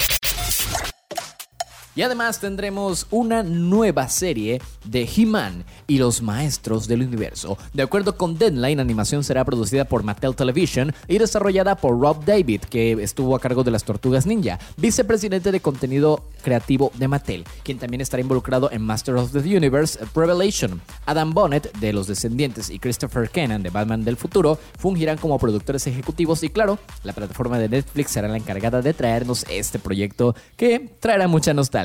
Y 1.96 2.02
además 2.02 2.40
tendremos 2.40 3.06
una 3.12 3.44
nueva 3.44 4.10
serie 4.10 4.60
de 4.84 5.08
He-Man 5.16 5.64
y 5.86 6.00
los 6.00 6.24
Maestros 6.24 6.88
del 6.88 7.04
Universo. 7.04 7.56
De 7.72 7.84
acuerdo 7.84 8.18
con 8.18 8.36
Deadline, 8.36 8.80
animación 8.80 9.24
será 9.24 9.46
producida 9.46 9.86
por 9.86 10.02
Mattel 10.02 10.36
Television 10.36 10.92
y 11.08 11.20
desarrollada 11.20 11.76
por 11.76 12.00
Rob 12.00 12.26
David, 12.26 12.62
que 12.62 12.94
estuvo 12.94 13.36
a 13.36 13.40
cargo 13.40 13.64
de 13.64 13.70
las 13.70 13.84
Tortugas 13.84 14.26
Ninja, 14.26 14.58
vicepresidente 14.78 15.52
de 15.52 15.60
contenido 15.60 16.24
creativo 16.42 16.92
de 16.96 17.08
Mattel, 17.08 17.44
quien 17.64 17.78
también 17.78 18.02
estará 18.02 18.22
involucrado 18.22 18.72
en 18.72 18.82
Master 18.82 19.16
of 19.16 19.32
the 19.32 19.56
Universe 19.56 20.00
Revelation. 20.16 20.82
Adam 21.06 21.32
Bonnet, 21.32 21.72
de 21.78 21.94
Los 21.94 22.08
Descendientes, 22.08 22.72
y 22.72 22.80
Christopher 22.80 23.30
Kennan, 23.30 23.62
de 23.62 23.70
Batman 23.70 24.04
del 24.04 24.18
Futuro, 24.18 24.58
fungirán 24.80 25.20
como 25.20 25.38
productores 25.38 25.86
ejecutivos 25.86 26.42
y 26.42 26.50
claro, 26.50 26.80
la 27.04 27.14
plataforma 27.14 27.60
de 27.60 27.70
Netflix 27.70 28.12
será 28.12 28.28
la 28.28 28.38
encargada 28.38 28.82
de 28.82 28.96
traernos 28.96 29.46
este 29.48 29.78
proyecto 29.78 30.36
que 30.58 30.98
traerá 31.00 31.28
mucha 31.28 31.54
nostalgia. 31.54 31.83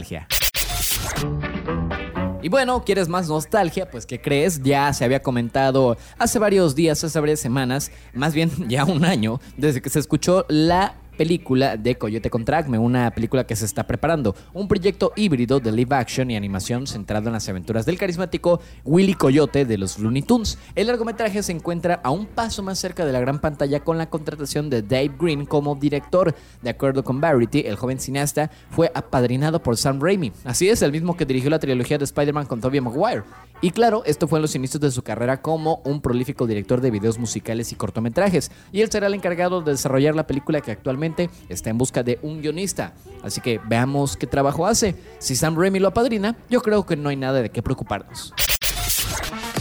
Y 2.41 2.49
bueno, 2.49 2.85
¿quieres 2.85 3.09
más 3.09 3.29
nostalgia? 3.29 3.91
Pues 3.91 4.07
¿qué 4.07 4.21
crees? 4.21 4.63
Ya 4.63 4.93
se 4.93 5.05
había 5.05 5.23
comentado 5.23 5.97
hace 6.19 6.39
varios 6.39 6.75
días, 6.75 7.03
hace 7.03 7.19
varias 7.19 7.41
semanas, 7.41 7.91
más 8.15 8.33
bien 8.33 8.51
ya 8.69 8.85
un 8.85 9.05
año, 9.05 9.41
desde 9.57 9.83
que 9.83 9.91
se 9.91 9.99
escuchó 9.99 10.47
la 10.49 10.95
película 11.19 11.77
de 11.77 11.97
Coyote 11.97 12.31
contra 12.31 12.59
Acme, 12.59 12.79
una 12.79 13.11
película 13.11 13.45
que 13.45 13.57
se 13.57 13.65
está 13.65 13.87
preparando, 13.87 14.37
un 14.55 14.69
proyecto 14.69 15.13
híbrido 15.17 15.59
de 15.59 15.73
live 15.73 15.97
action 15.97 16.31
y 16.31 16.37
animación 16.37 16.87
centrado 16.87 17.27
en 17.27 17.33
las 17.33 17.49
aventuras 17.49 17.85
del 17.85 17.99
carismático 17.99 18.61
Willy 18.85 19.15
Coyote 19.15 19.65
de 19.65 19.77
los 19.77 19.99
Looney 19.99 20.23
Tunes. 20.23 20.59
El 20.77 20.87
largometraje 20.87 21.43
se 21.43 21.53
encuentra 21.53 22.01
a 22.05 22.11
un 22.11 22.27
paso 22.27 22.63
más 22.63 22.79
cerca 22.79 23.05
de 23.05 23.13
la 23.13 23.21
gran 23.21 23.41
pantalla 23.41 23.81
con 23.81 23.99
la 23.99 24.09
contratación 24.09 24.71
de 24.71 24.83
Dave 24.83 25.11
Green 25.19 25.45
como 25.45 25.75
director. 25.75 26.35
De 26.63 26.71
acuerdo 26.71 27.03
con 27.03 27.21
Variety, 27.21 27.65
el 27.67 27.75
joven 27.75 27.99
cineasta 27.99 28.51
fue 28.71 28.93
apadrinado 28.95 29.61
por 29.61 29.77
Sam 29.77 30.01
Raimi. 30.01 30.33
Así 30.45 30.69
es, 30.69 30.83
el 30.83 30.93
mismo 30.93 31.17
que 31.17 31.27
dirigió 31.27 31.51
la 31.51 31.59
trilogía 31.59 31.99
de 31.99 32.05
Spider-Man 32.05 32.47
con 32.47 32.61
Tobey 32.61 32.81
Maguire. 32.81 33.25
Y 33.61 33.73
claro, 33.73 34.05
esto 34.07 34.29
fue 34.29 34.39
en 34.39 34.43
los 34.43 34.55
inicios 34.55 34.81
de 34.81 34.93
su 34.93 35.03
carrera 35.03 35.43
como 35.43 35.81
un 35.85 36.01
prolífico 36.01 36.47
director 36.47 36.81
de 36.81 36.93
videos 36.93 37.19
musicales 37.19 37.73
y 37.73 37.75
cortometrajes. 37.75 38.53
Y 38.71 38.83
él 38.83 38.91
será 38.91 39.09
el 39.09 39.15
encargado 39.15 39.63
de 39.63 39.73
desarrollar 39.73 40.15
la 40.15 40.29
película 40.29 40.61
que 40.61 40.71
actualmente 40.71 41.08
está 41.49 41.71
en 41.71 41.79
busca 41.79 42.03
de 42.03 42.19
un 42.23 42.41
guionista. 42.41 42.95
Así 43.23 43.41
que 43.41 43.61
veamos 43.67 44.17
qué 44.17 44.27
trabajo 44.27 44.67
hace. 44.67 44.95
Si 45.19 45.37
Sam 45.37 45.57
Raimi 45.57 45.79
lo 45.79 45.89
apadrina, 45.89 46.37
yo 46.49 46.61
creo 46.63 46.87
que 46.87 46.97
no 46.97 47.09
hay 47.09 47.17
nada 47.17 47.41
de 47.43 47.51
qué 47.51 47.63
preocuparnos. 47.63 48.33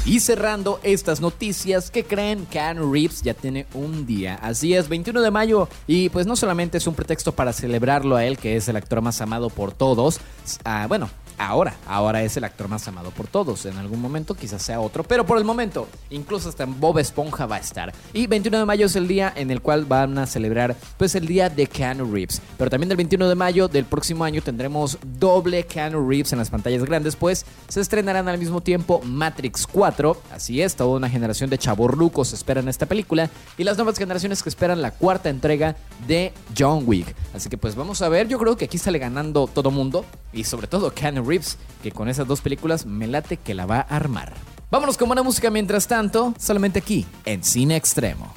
Y 0.05 0.21
cerrando 0.21 0.79
estas 0.83 1.19
noticias, 1.19 1.91
que 1.91 2.05
creen? 2.05 2.45
Keanu 2.45 2.93
Reeves 2.93 3.23
ya 3.23 3.33
tiene 3.33 3.65
un 3.73 4.05
día. 4.05 4.35
Así 4.35 4.73
es, 4.73 4.87
21 4.87 5.21
de 5.21 5.31
mayo. 5.31 5.67
Y 5.85 6.07
pues 6.07 6.25
no 6.25 6.37
solamente 6.37 6.77
es 6.77 6.87
un 6.87 6.95
pretexto 6.95 7.33
para 7.33 7.51
celebrarlo 7.51 8.15
a 8.15 8.23
él, 8.23 8.37
que 8.37 8.55
es 8.55 8.69
el 8.69 8.77
actor 8.77 9.01
más 9.01 9.19
amado 9.19 9.49
por 9.49 9.73
todos. 9.73 10.21
ah, 10.63 10.85
bueno, 10.87 11.09
ahora, 11.37 11.75
ahora 11.87 12.23
es 12.23 12.37
el 12.37 12.43
actor 12.43 12.67
más 12.67 12.87
amado 12.87 13.11
por 13.11 13.27
todos. 13.27 13.65
En 13.65 13.77
algún 13.77 14.01
momento 14.01 14.35
quizás 14.35 14.61
sea 14.61 14.79
otro, 14.79 15.03
pero 15.03 15.25
por 15.25 15.37
el 15.37 15.43
momento, 15.43 15.87
incluso 16.09 16.49
hasta 16.49 16.63
en 16.63 16.79
Bob 16.79 16.99
Esponja 16.99 17.45
va 17.45 17.57
a 17.57 17.59
estar. 17.59 17.93
Y 18.13 18.27
21 18.27 18.59
de 18.59 18.65
mayo 18.65 18.85
es 18.85 18.95
el 18.95 19.07
día 19.07 19.31
en 19.35 19.51
el 19.51 19.61
cual 19.61 19.85
van 19.85 20.17
a 20.17 20.25
celebrar 20.25 20.75
pues 20.97 21.15
el 21.15 21.27
día 21.27 21.49
de 21.49 21.67
Keanu 21.67 22.11
Reeves. 22.11 22.41
Pero 22.57 22.69
también 22.69 22.89
del 22.89 22.97
21 22.97 23.29
de 23.29 23.35
mayo 23.35 23.67
del 23.67 23.85
próximo 23.85 24.23
año 24.23 24.41
tendremos 24.41 24.97
doble 25.19 25.65
Keanu 25.65 26.07
Reeves 26.07 26.33
en 26.33 26.39
las 26.39 26.49
pantallas 26.49 26.83
grandes, 26.83 27.15
pues 27.15 27.45
se 27.67 27.81
estrenarán 27.81 28.27
al 28.27 28.37
mismo 28.37 28.61
tiempo 28.61 29.01
Matrix 29.03 29.67
4. 29.67 30.21
Así 30.31 30.61
es, 30.61 30.75
toda 30.75 30.97
una 30.97 31.09
generación 31.09 31.49
de 31.49 31.57
chavorrucos 31.57 32.33
esperan 32.33 32.67
esta 32.67 32.85
película 32.85 33.29
y 33.57 33.63
las 33.63 33.77
nuevas 33.77 33.97
generaciones 33.97 34.43
que 34.43 34.49
esperan 34.49 34.81
la 34.81 34.91
cuarta 34.91 35.29
entrega 35.29 35.75
de 36.07 36.33
John 36.57 36.83
Wick. 36.85 37.15
Así 37.33 37.49
que 37.49 37.57
pues 37.57 37.75
vamos 37.75 38.01
a 38.01 38.09
ver, 38.09 38.27
yo 38.27 38.39
creo 38.39 38.55
que 38.57 38.65
aquí 38.65 38.77
sale 38.77 38.99
ganando 38.99 39.47
todo 39.47 39.71
mundo 39.71 40.05
y 40.33 40.43
sobre 40.43 40.67
todo 40.67 40.93
Keanu 40.93 41.26
Reeves, 41.27 41.57
que 41.83 41.91
con 41.91 42.09
esas 42.09 42.27
dos 42.27 42.41
películas 42.41 42.85
me 42.85 43.07
late 43.07 43.37
que 43.37 43.53
la 43.53 43.65
va 43.65 43.79
a 43.79 43.95
armar. 43.95 44.33
Vámonos 44.71 44.97
con 44.97 45.07
buena 45.07 45.23
música 45.23 45.49
mientras 45.49 45.87
tanto, 45.87 46.33
solamente 46.39 46.79
aquí 46.79 47.05
en 47.25 47.43
Cine 47.43 47.75
Extremo. 47.75 48.33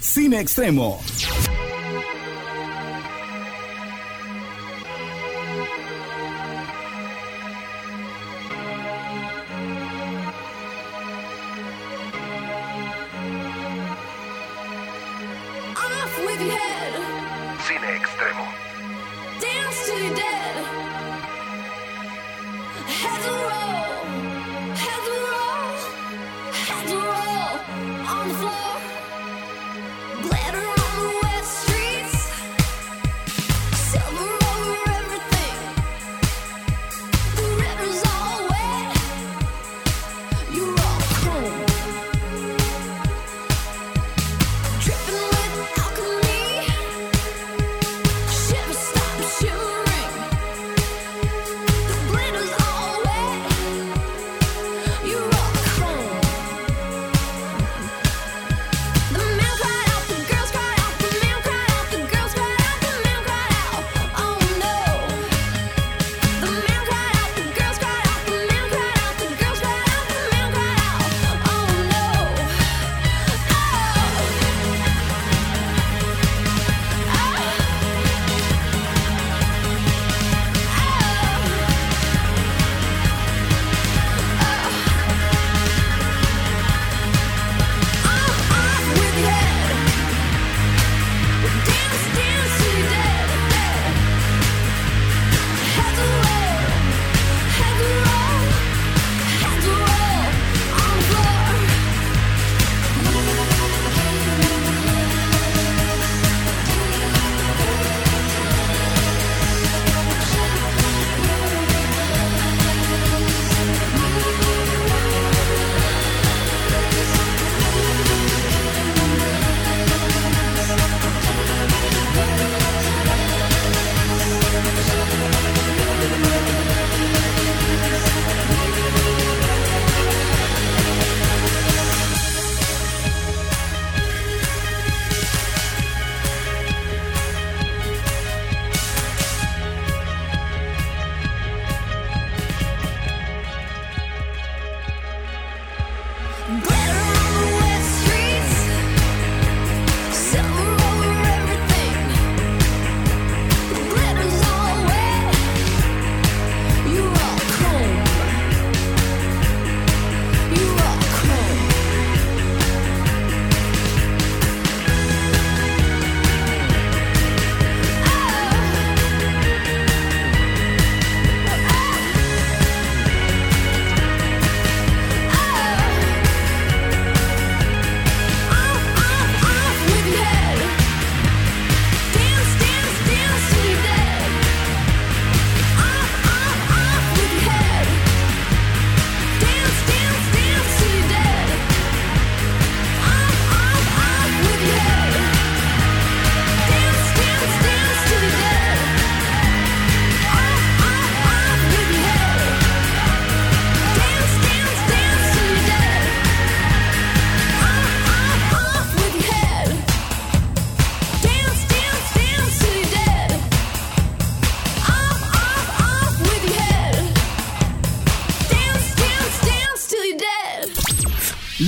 Cine 0.00 0.40
Extremo. 0.40 0.98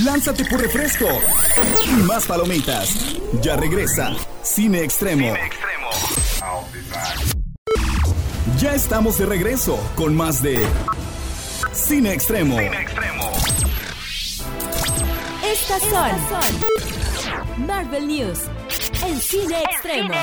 Lánzate 0.03 0.45
por 0.45 0.61
refresco 0.61 1.07
y 1.85 1.91
más 2.03 2.25
palomitas. 2.25 2.95
Ya 3.41 3.55
regresa 3.55 4.13
Cine 4.41 4.83
Extremo. 4.83 5.33
Extremo. 5.35 5.89
Be 6.71 6.81
back. 6.89 8.59
Ya 8.59 8.73
estamos 8.73 9.17
de 9.17 9.25
regreso 9.25 9.79
con 9.95 10.15
más 10.15 10.41
de 10.41 10.65
Cine 11.71 12.13
Extremo. 12.13 12.59
Extremo. 12.59 13.31
Estas 15.51 15.81
son 15.83 17.65
Marvel 17.65 18.07
News 18.07 18.39
en 19.05 19.19
Cine 19.19 19.63
Extremo. 19.63 20.13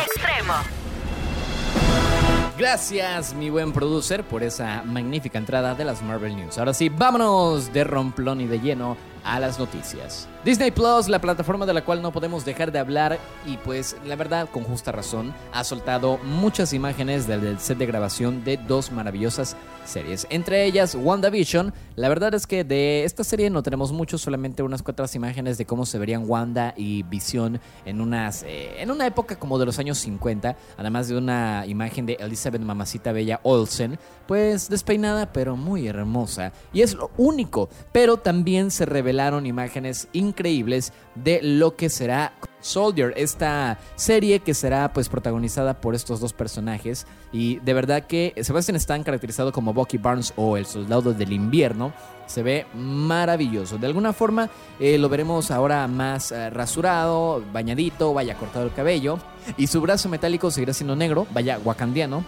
Gracias, 2.59 3.33
mi 3.33 3.49
buen 3.49 3.73
producer, 3.73 4.23
por 4.23 4.43
esa 4.43 4.83
magnífica 4.83 5.39
entrada 5.39 5.75
de 5.75 5.85
las 5.85 6.03
Marvel 6.03 6.37
News. 6.37 6.59
Ahora 6.59 6.75
sí, 6.75 6.91
vámonos 6.91 7.73
de 7.73 7.85
romplón 7.85 8.43
y 8.43 8.47
de 8.47 8.61
lleno 8.61 8.99
a 9.25 9.41
las 9.41 9.59
noticias. 9.59 10.29
Disney 10.45 10.71
Plus, 10.71 11.09
la 11.09 11.21
plataforma 11.21 11.67
de 11.67 11.75
la 11.75 11.85
cual 11.85 12.03
no 12.03 12.13
podemos 12.13 12.45
dejar 12.45 12.73
de 12.73 12.79
hablar 12.79 13.19
y 13.47 13.57
pues 13.59 13.97
la 14.07 14.17
verdad 14.17 14.49
con 14.51 14.65
justa 14.65 14.93
razón 14.93 15.35
ha 15.53 15.65
soltado 15.65 16.19
muchas 16.19 16.73
imágenes 16.73 17.27
del, 17.27 17.59
set 17.59 17.79
de 17.79 17.87
grabación 17.87 18.45
de 18.45 18.57
dos 18.57 18.91
maravillosas 18.91 19.57
series. 19.91 20.27
Entre 20.31 20.65
ellas 20.65 20.95
WandaVision. 20.95 21.75
La 21.97 22.09
verdad 22.09 22.35
es 22.35 22.47
que 22.47 22.65
de 22.65 23.05
esta 23.05 23.25
serie 23.25 23.51
no 23.51 23.63
tenemos 23.63 23.93
mucho, 23.93 24.17
solamente 24.17 24.63
unas 24.63 24.83
cuantas 24.83 25.15
imágenes 25.15 25.59
de 25.59 25.67
cómo 25.67 25.85
se 25.85 25.99
verían 25.99 26.25
Wanda 26.27 26.73
y 26.77 27.03
Vision 27.03 27.61
en 27.85 28.01
unas 28.01 28.43
eh, 28.45 28.81
en 28.81 28.91
una 28.91 29.07
época 29.07 29.39
como 29.39 29.59
de 29.59 29.67
los 29.67 29.79
años 29.79 29.99
50, 29.99 30.57
además 30.77 31.09
de 31.09 31.19
una 31.19 31.65
imagen 31.67 32.07
de 32.07 32.15
Elizabeth 32.21 32.63
Mamacita 32.63 33.13
Bella 33.13 33.41
Olsen, 33.43 33.99
pues 34.27 34.69
despeinada 34.69 35.33
pero 35.33 35.57
muy 35.57 35.89
hermosa. 35.89 36.53
Y 36.73 36.83
es 36.83 36.95
lo 36.95 37.11
único, 37.17 37.69
pero 37.93 38.17
también 38.17 38.71
se 38.71 38.87
revelaron 38.87 39.47
imágenes 39.47 40.09
increíbles 40.13 40.93
de 41.15 41.41
lo 41.43 41.77
que 41.77 41.91
será 41.91 42.33
Soldier, 42.61 43.13
esta 43.17 43.79
serie 43.97 44.41
que 44.41 44.55
será 44.55 44.93
pues 44.93 45.09
protagonizada 45.09 45.81
por 45.81 45.95
estos 45.95 46.21
dos 46.21 46.33
personajes. 46.33 47.07
Y 47.33 47.57
de 47.61 47.75
verdad 47.75 48.07
que 48.07 48.35
Sebastian 48.43 48.77
Stan 48.77 49.03
caracterizado 49.03 49.53
como 49.53 49.73
Bucky 49.73 49.99
Barnes 49.99 50.33
o 50.37 50.57
el 50.57 50.67
soldado 50.67 51.13
del 51.13 51.33
invierno 51.33 51.93
se 52.27 52.43
ve 52.43 52.67
maravilloso. 52.75 53.79
De 53.79 53.87
alguna 53.87 54.13
forma 54.13 54.49
eh, 54.79 54.99
lo 54.99 55.09
veremos 55.09 55.51
ahora 55.51 55.87
más 55.89 56.33
eh, 56.33 56.51
rasurado, 56.51 57.43
bañadito, 57.53 58.15
vaya 58.15 58.37
cortado 58.37 58.67
el 58.67 58.73
cabello. 58.73 59.19
Y 59.57 59.67
su 59.67 59.81
brazo 59.81 60.09
metálico 60.09 60.51
seguirá 60.51 60.73
siendo 60.73 60.95
negro, 60.95 61.27
vaya 61.33 61.59
wakandiano 61.65 62.25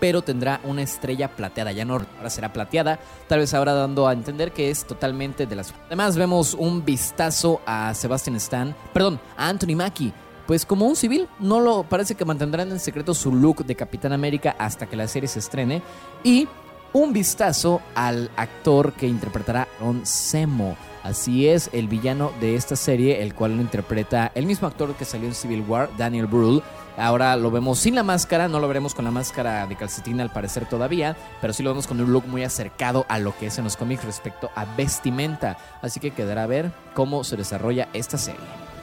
pero 0.00 0.22
tendrá 0.22 0.60
una 0.64 0.82
estrella 0.82 1.28
plateada, 1.28 1.72
ya 1.72 1.84
no 1.84 1.94
ahora 1.94 2.30
será 2.30 2.52
plateada, 2.52 2.98
tal 3.28 3.40
vez 3.40 3.54
ahora 3.54 3.72
dando 3.72 4.06
a 4.06 4.12
entender 4.12 4.52
que 4.52 4.70
es 4.70 4.84
totalmente 4.84 5.46
de 5.46 5.56
las... 5.56 5.74
Además 5.86 6.16
vemos 6.16 6.54
un 6.54 6.84
vistazo 6.84 7.60
a 7.66 7.94
Sebastian 7.94 8.36
Stan, 8.36 8.74
perdón, 8.92 9.20
a 9.36 9.48
Anthony 9.48 9.76
Mackie, 9.76 10.12
pues 10.46 10.64
como 10.64 10.86
un 10.86 10.94
civil, 10.94 11.28
no 11.40 11.60
lo 11.60 11.82
parece 11.82 12.14
que 12.14 12.24
mantendrán 12.24 12.70
en 12.70 12.78
secreto 12.78 13.14
su 13.14 13.34
look 13.34 13.64
de 13.64 13.74
Capitán 13.74 14.12
América 14.12 14.54
hasta 14.58 14.86
que 14.86 14.96
la 14.96 15.08
serie 15.08 15.28
se 15.28 15.40
estrene. 15.40 15.82
Y 16.22 16.46
un 16.96 17.12
vistazo 17.12 17.82
al 17.94 18.30
actor 18.36 18.94
que 18.94 19.06
interpretará 19.06 19.68
Ron 19.78 20.06
Zemo. 20.06 20.78
Así 21.02 21.46
es, 21.46 21.68
el 21.74 21.88
villano 21.88 22.32
de 22.40 22.56
esta 22.56 22.74
serie, 22.74 23.22
el 23.22 23.34
cual 23.34 23.54
lo 23.54 23.60
interpreta 23.60 24.32
el 24.34 24.46
mismo 24.46 24.66
actor 24.66 24.94
que 24.94 25.04
salió 25.04 25.28
en 25.28 25.34
Civil 25.34 25.62
War, 25.68 25.90
Daniel 25.98 26.26
Brühl. 26.26 26.62
Ahora 26.96 27.36
lo 27.36 27.50
vemos 27.50 27.80
sin 27.80 27.94
la 27.94 28.02
máscara, 28.02 28.48
no 28.48 28.60
lo 28.60 28.66
veremos 28.66 28.94
con 28.94 29.04
la 29.04 29.10
máscara 29.10 29.66
de 29.66 29.76
calcetín 29.76 30.22
al 30.22 30.32
parecer 30.32 30.66
todavía, 30.66 31.14
pero 31.42 31.52
sí 31.52 31.62
lo 31.62 31.68
vemos 31.68 31.86
con 31.86 32.00
un 32.00 32.10
look 32.10 32.26
muy 32.26 32.44
acercado 32.44 33.04
a 33.10 33.18
lo 33.18 33.36
que 33.36 33.48
es 33.48 33.58
en 33.58 33.64
los 33.64 33.76
cómics 33.76 34.02
respecto 34.02 34.50
a 34.54 34.64
vestimenta. 34.64 35.58
Así 35.82 36.00
que 36.00 36.12
quedará 36.12 36.44
a 36.44 36.46
ver 36.46 36.72
cómo 36.94 37.24
se 37.24 37.36
desarrolla 37.36 37.90
esta 37.92 38.16
serie. 38.16 38.40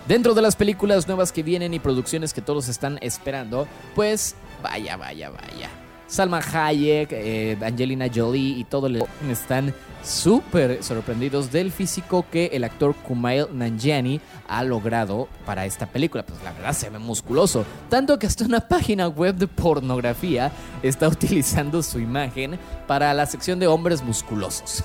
Dentro 0.07 0.35
de 0.35 0.43
las 0.43 0.55
películas 0.55 1.07
nuevas 1.07 1.31
que 1.31 1.41
vienen 1.41 1.73
y 1.73 1.79
producciones 1.79 2.31
que 2.31 2.43
todos 2.43 2.67
están 2.67 2.99
esperando, 3.01 3.67
pues 3.95 4.35
vaya, 4.61 4.97
vaya, 4.97 5.31
vaya. 5.31 5.82
Salma 6.13 6.41
Hayek, 6.41 7.09
eh, 7.11 7.57
Angelina 7.59 8.05
Jolie 8.13 8.59
y 8.59 8.65
todo 8.65 8.85
el 8.85 9.03
están 9.31 9.73
súper 10.03 10.83
sorprendidos 10.83 11.51
del 11.51 11.71
físico 11.71 12.23
que 12.29 12.51
el 12.53 12.65
actor 12.65 12.93
Kumail 12.93 13.47
Nanjiani 13.51 14.21
ha 14.47 14.63
logrado 14.63 15.27
para 15.43 15.65
esta 15.65 15.87
película. 15.87 16.23
Pues 16.23 16.43
la 16.43 16.51
verdad 16.51 16.73
se 16.73 16.91
ve 16.91 16.99
musculoso, 16.99 17.65
tanto 17.89 18.19
que 18.19 18.27
hasta 18.27 18.45
una 18.45 18.59
página 18.59 19.07
web 19.07 19.33
de 19.33 19.47
pornografía 19.47 20.51
está 20.83 21.07
utilizando 21.07 21.81
su 21.81 21.99
imagen 21.99 22.59
para 22.85 23.11
la 23.15 23.25
sección 23.25 23.57
de 23.57 23.65
hombres 23.65 24.03
musculosos. 24.03 24.83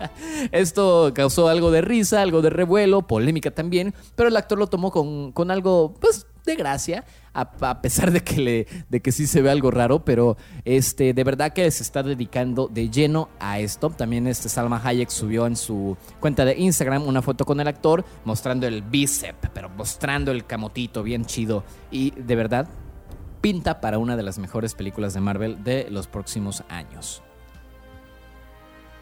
Esto 0.52 1.10
causó 1.14 1.48
algo 1.48 1.70
de 1.70 1.80
risa, 1.80 2.20
algo 2.20 2.42
de 2.42 2.50
revuelo, 2.50 3.00
polémica 3.00 3.50
también, 3.50 3.94
pero 4.14 4.28
el 4.28 4.36
actor 4.36 4.58
lo 4.58 4.66
tomó 4.66 4.90
con, 4.90 5.32
con 5.32 5.50
algo, 5.50 5.94
pues, 5.98 6.26
de 6.46 6.56
gracia, 6.56 7.04
a, 7.34 7.40
a 7.60 7.82
pesar 7.82 8.10
de 8.10 8.22
que, 8.22 8.40
le, 8.40 8.66
de 8.88 9.02
que 9.02 9.12
sí 9.12 9.26
se 9.26 9.42
ve 9.42 9.50
algo 9.50 9.70
raro, 9.70 10.04
pero 10.04 10.36
este, 10.64 11.12
de 11.12 11.24
verdad 11.24 11.52
que 11.52 11.70
se 11.70 11.82
está 11.82 12.02
dedicando 12.02 12.68
de 12.68 12.88
lleno 12.88 13.28
a 13.38 13.58
esto. 13.58 13.90
También 13.90 14.26
este 14.26 14.48
Salma 14.48 14.80
Hayek 14.82 15.10
subió 15.10 15.46
en 15.46 15.56
su 15.56 15.96
cuenta 16.20 16.44
de 16.44 16.56
Instagram 16.56 17.06
una 17.06 17.20
foto 17.20 17.44
con 17.44 17.60
el 17.60 17.68
actor 17.68 18.04
mostrando 18.24 18.66
el 18.66 18.82
bíceps, 18.82 19.50
pero 19.52 19.68
mostrando 19.68 20.32
el 20.32 20.46
camotito 20.46 21.02
bien 21.02 21.26
chido. 21.26 21.64
Y 21.90 22.12
de 22.12 22.36
verdad, 22.36 22.68
pinta 23.40 23.80
para 23.80 23.98
una 23.98 24.16
de 24.16 24.22
las 24.22 24.38
mejores 24.38 24.74
películas 24.74 25.14
de 25.14 25.20
Marvel 25.20 25.62
de 25.62 25.88
los 25.90 26.06
próximos 26.06 26.64
años. 26.68 27.22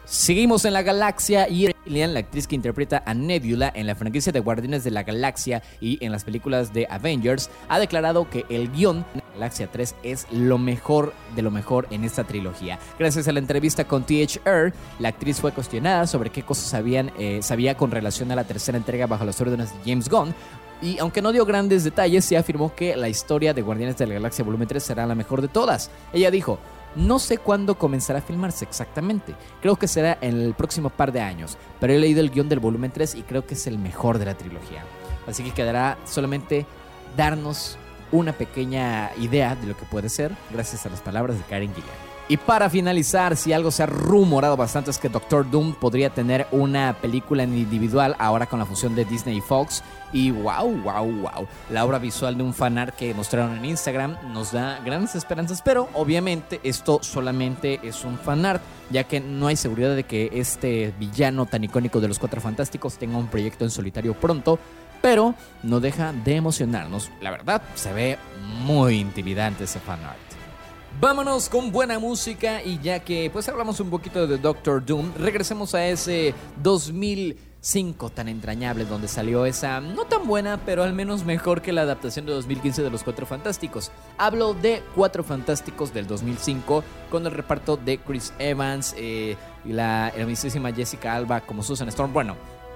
Seguimos 0.05 0.65
en 0.65 0.73
la 0.73 0.83
galaxia 0.83 1.49
y 1.49 1.67
Lilian, 1.83 2.13
la 2.13 2.19
actriz 2.19 2.45
que 2.45 2.53
interpreta 2.53 3.01
a 3.07 3.15
Nebula 3.15 3.71
en 3.73 3.87
la 3.87 3.95
franquicia 3.95 4.31
de 4.31 4.39
Guardianes 4.39 4.83
de 4.83 4.91
la 4.91 5.01
Galaxia 5.01 5.63
y 5.81 5.97
en 6.05 6.11
las 6.11 6.23
películas 6.23 6.73
de 6.73 6.85
Avengers, 6.91 7.49
ha 7.69 7.79
declarado 7.79 8.29
que 8.29 8.45
el 8.49 8.71
guion 8.71 9.03
de 9.15 9.23
Galaxia 9.33 9.67
3 9.71 9.95
es 10.03 10.27
lo 10.31 10.59
mejor 10.59 11.11
de 11.35 11.41
lo 11.41 11.49
mejor 11.49 11.87
en 11.89 12.03
esta 12.03 12.23
trilogía. 12.23 12.77
Gracias 12.99 13.27
a 13.27 13.31
la 13.31 13.39
entrevista 13.39 13.85
con 13.85 14.05
THR, 14.05 14.73
la 14.99 15.09
actriz 15.09 15.41
fue 15.41 15.51
cuestionada 15.51 16.05
sobre 16.05 16.29
qué 16.29 16.43
cosas 16.43 16.65
sabían, 16.65 17.11
eh, 17.17 17.39
sabía 17.41 17.75
con 17.75 17.89
relación 17.89 18.31
a 18.31 18.35
la 18.35 18.43
tercera 18.43 18.77
entrega 18.77 19.07
bajo 19.07 19.25
las 19.25 19.41
órdenes 19.41 19.73
de 19.73 19.91
James 19.91 20.07
Gunn, 20.07 20.35
y 20.81 20.99
aunque 20.99 21.21
no 21.21 21.31
dio 21.31 21.45
grandes 21.45 21.83
detalles, 21.83 22.25
se 22.25 22.37
afirmó 22.37 22.75
que 22.75 22.95
la 22.95 23.09
historia 23.09 23.53
de 23.53 23.61
Guardianes 23.61 23.97
de 23.97 24.07
la 24.07 24.15
Galaxia 24.15 24.45
Volumen 24.45 24.67
3 24.67 24.83
será 24.83 25.05
la 25.05 25.15
mejor 25.15 25.41
de 25.41 25.47
todas. 25.47 25.89
Ella 26.13 26.29
dijo, 26.29 26.59
no 26.95 27.19
sé 27.19 27.37
cuándo 27.37 27.75
comenzará 27.75 28.19
a 28.19 28.21
filmarse 28.21 28.65
exactamente. 28.65 29.35
Creo 29.61 29.75
que 29.75 29.87
será 29.87 30.17
en 30.21 30.39
el 30.39 30.53
próximo 30.53 30.89
par 30.89 31.11
de 31.11 31.21
años. 31.21 31.57
Pero 31.79 31.93
he 31.93 31.99
leído 31.99 32.21
el 32.21 32.31
guion 32.31 32.49
del 32.49 32.59
volumen 32.59 32.91
3 32.91 33.15
y 33.15 33.23
creo 33.23 33.45
que 33.45 33.55
es 33.55 33.67
el 33.67 33.77
mejor 33.77 34.19
de 34.19 34.25
la 34.25 34.37
trilogía. 34.37 34.83
Así 35.27 35.43
que 35.43 35.51
quedará 35.51 35.97
solamente 36.05 36.65
darnos 37.17 37.77
una 38.11 38.33
pequeña 38.33 39.11
idea 39.19 39.55
de 39.55 39.67
lo 39.67 39.77
que 39.77 39.85
puede 39.85 40.09
ser 40.09 40.31
gracias 40.51 40.85
a 40.85 40.89
las 40.89 41.01
palabras 41.01 41.37
de 41.37 41.43
Karen 41.43 41.73
Gillian. 41.73 42.15
Y 42.27 42.37
para 42.37 42.71
finalizar, 42.71 43.37
si 43.37 43.53
algo 43.53 43.69
se 43.69 43.83
ha 43.83 43.85
rumorado 43.85 44.57
bastante 44.57 44.89
es 44.89 44.97
que 44.97 45.09
Doctor 45.09 45.49
Doom 45.49 45.75
podría 45.75 46.09
tener 46.09 46.47
una 46.51 46.97
película 46.99 47.43
individual 47.43 48.15
ahora 48.17 48.47
con 48.47 48.57
la 48.57 48.65
fusión 48.65 48.95
de 48.95 49.05
Disney 49.05 49.37
y 49.37 49.41
Fox. 49.41 49.83
Y 50.15 50.31
wow, 50.31 50.71
wow, 50.81 51.05
wow. 51.05 51.45
La 51.69 51.83
obra 51.83 51.99
visual 51.99 52.37
de 52.37 52.43
un 52.43 52.53
fanart 52.53 52.95
que 52.95 53.13
mostraron 53.13 53.57
en 53.57 53.65
Instagram 53.65 54.15
nos 54.31 54.53
da 54.53 54.79
grandes 54.79 55.13
esperanzas, 55.13 55.61
pero 55.61 55.89
obviamente 55.93 56.61
esto 56.63 56.99
solamente 57.03 57.81
es 57.83 58.05
un 58.05 58.17
fanart, 58.17 58.61
ya 58.89 59.03
que 59.03 59.19
no 59.19 59.47
hay 59.47 59.57
seguridad 59.57 59.93
de 59.93 60.05
que 60.05 60.29
este 60.31 60.93
villano 60.97 61.45
tan 61.47 61.65
icónico 61.65 61.99
de 61.99 62.07
los 62.07 62.17
Cuatro 62.17 62.39
Fantásticos 62.39 62.97
tenga 62.97 63.17
un 63.17 63.27
proyecto 63.27 63.65
en 63.65 63.71
solitario 63.71 64.13
pronto. 64.13 64.57
Pero 65.01 65.35
no 65.63 65.81
deja 65.81 66.13
de 66.13 66.37
emocionarnos. 66.37 67.11
La 67.19 67.31
verdad, 67.31 67.61
se 67.75 67.91
ve 67.91 68.17
muy 68.63 68.95
intimidante 68.95 69.65
ese 69.65 69.81
fanart. 69.81 70.17
Vámonos 71.01 71.49
con 71.49 71.73
buena 71.73 71.99
música 71.99 72.63
y 72.63 72.79
ya 72.79 72.99
que 72.99 73.29
pues 73.33 73.49
hablamos 73.49 73.81
un 73.81 73.89
poquito 73.89 74.25
de 74.25 74.37
Doctor 74.37 74.83
Doom, 74.83 75.11
regresemos 75.17 75.75
a 75.75 75.85
ese 75.85 76.33
2005 77.65 78.11
tan 78.11 78.27
entrañable 78.27 78.85
donde 78.85 79.07
salió 79.07 79.45
esa 79.47 79.81
no 79.81 80.05
tan 80.05 80.27
buena, 80.27 80.61
pero 80.65 80.83
al 80.83 80.93
menos 80.93 81.25
mejor 81.25 81.63
que 81.63 81.73
la 81.73 81.81
adaptación 81.81 82.27
de 82.27 82.31
2015 82.33 82.83
de 82.83 82.91
Los 82.91 83.03
Cuatro 83.03 83.25
Fantásticos. 83.25 83.91
Hablo 84.19 84.53
de 84.53 84.83
Cuatro 84.93 85.23
Fantásticos 85.23 85.91
del 85.91 86.05
2005 86.05 86.83
con 87.09 87.25
el 87.25 87.31
reparto 87.31 87.75
de 87.75 87.97
Chris 87.97 88.33
Evans 88.37 88.93
eh, 88.97 89.35
y 89.65 89.73
la 89.73 90.09
hermosísima 90.09 90.71
Jessica 90.71 91.15
Alba 91.15 91.41
como 91.41 91.63
Susan 91.63 91.87
Storm. 91.87 92.13
Bueno, 92.13 92.35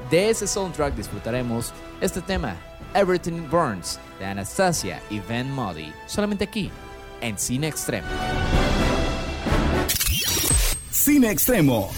de 0.09 0.31
ese 0.31 0.47
soundtrack 0.47 0.95
disfrutaremos 0.95 1.71
este 2.01 2.21
tema, 2.21 2.55
Everything 2.95 3.47
Burns, 3.47 3.99
de 4.17 4.25
Anastasia 4.25 5.03
y 5.11 5.19
Van 5.19 5.51
Modi, 5.51 5.93
solamente 6.07 6.45
aquí 6.45 6.71
en 7.21 7.37
Cine 7.37 7.67
Extremo. 7.67 8.07
Cine 10.89 11.29
Extremo. 11.29 11.91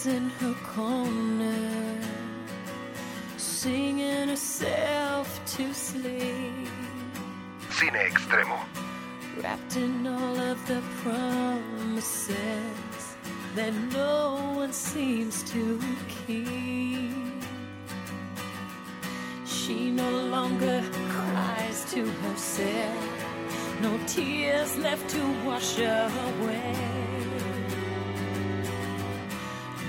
Sits 0.00 0.14
in 0.14 0.30
her 0.40 0.54
corner, 0.74 1.98
singing 3.36 4.28
herself 4.28 5.40
to 5.56 5.74
sleep. 5.74 6.68
Cine 7.70 7.98
Extremo. 8.08 8.58
wrapped 9.42 9.76
in 9.76 10.06
all 10.06 10.38
of 10.38 10.58
the 10.66 10.80
promises 11.02 12.36
that 13.54 13.72
no 13.92 14.52
one 14.56 14.72
seems 14.72 15.42
to 15.52 15.78
keep. 16.08 17.42
She 19.46 19.90
no 19.90 20.10
longer 20.36 20.82
cries 21.08 21.84
to 21.92 22.06
herself, 22.22 23.82
no 23.82 23.98
tears 24.06 24.76
left 24.78 25.08
to 25.10 25.22
wash 25.44 25.78
away. 25.78 26.59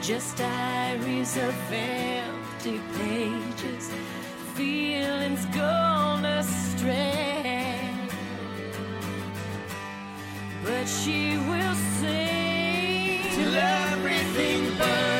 Just 0.02 0.38
diaries 0.38 1.38
of 1.38 1.54
empty 1.72 2.82
pages, 2.98 3.92
feelings 4.56 5.46
gone 5.56 6.26
astray. 6.26 7.88
But 10.64 10.88
she 10.88 11.38
will 11.38 11.76
sing 12.00 13.22
till 13.36 13.56
everything 13.56 14.76
burns, 14.80 15.11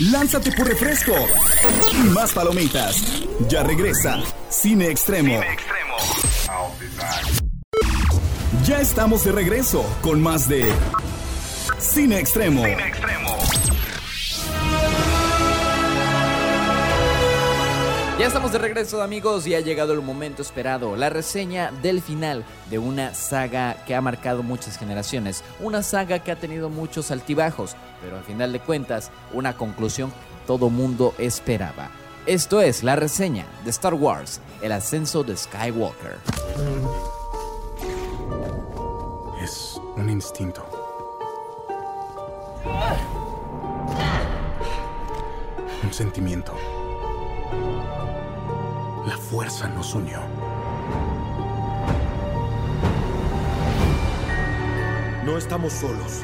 Lánzate 0.00 0.50
por 0.50 0.66
refresco 0.66 1.12
y 1.92 2.08
más 2.08 2.32
palomitas. 2.32 3.22
Ya 3.48 3.62
regresa 3.62 4.20
Cine 4.48 4.88
Extremo. 4.88 5.40
Cine 5.40 5.52
Extremo. 5.52 5.96
Ya 8.66 8.80
estamos 8.80 9.22
de 9.24 9.30
regreso 9.30 9.86
con 10.02 10.20
más 10.20 10.48
de 10.48 10.66
Cine 11.78 12.18
Extremo. 12.18 12.64
Cine 12.64 12.88
Extremo. 12.88 13.03
Ya 18.24 18.28
estamos 18.28 18.52
de 18.52 18.58
regreso 18.58 19.02
amigos 19.02 19.46
y 19.46 19.54
ha 19.54 19.60
llegado 19.60 19.92
el 19.92 20.00
momento 20.00 20.40
esperado, 20.40 20.96
la 20.96 21.10
reseña 21.10 21.70
del 21.82 22.00
final 22.00 22.42
de 22.70 22.78
una 22.78 23.12
saga 23.12 23.84
que 23.84 23.94
ha 23.94 24.00
marcado 24.00 24.42
muchas 24.42 24.78
generaciones, 24.78 25.44
una 25.60 25.82
saga 25.82 26.20
que 26.20 26.32
ha 26.32 26.36
tenido 26.36 26.70
muchos 26.70 27.10
altibajos, 27.10 27.76
pero 28.00 28.16
al 28.16 28.24
final 28.24 28.50
de 28.50 28.60
cuentas 28.60 29.10
una 29.34 29.58
conclusión 29.58 30.10
que 30.10 30.16
todo 30.46 30.70
mundo 30.70 31.12
esperaba. 31.18 31.90
Esto 32.24 32.62
es 32.62 32.82
la 32.82 32.96
reseña 32.96 33.44
de 33.62 33.68
Star 33.68 33.92
Wars, 33.92 34.40
el 34.62 34.72
ascenso 34.72 35.22
de 35.22 35.36
Skywalker. 35.36 36.16
Es 39.42 39.78
un 39.96 40.08
instinto. 40.08 40.64
Un 45.82 45.92
sentimiento. 45.92 46.54
La 49.06 49.18
fuerza 49.18 49.68
nos 49.68 49.94
unió. 49.94 50.18
No 55.26 55.36
estamos 55.36 55.74
solos. 55.74 56.22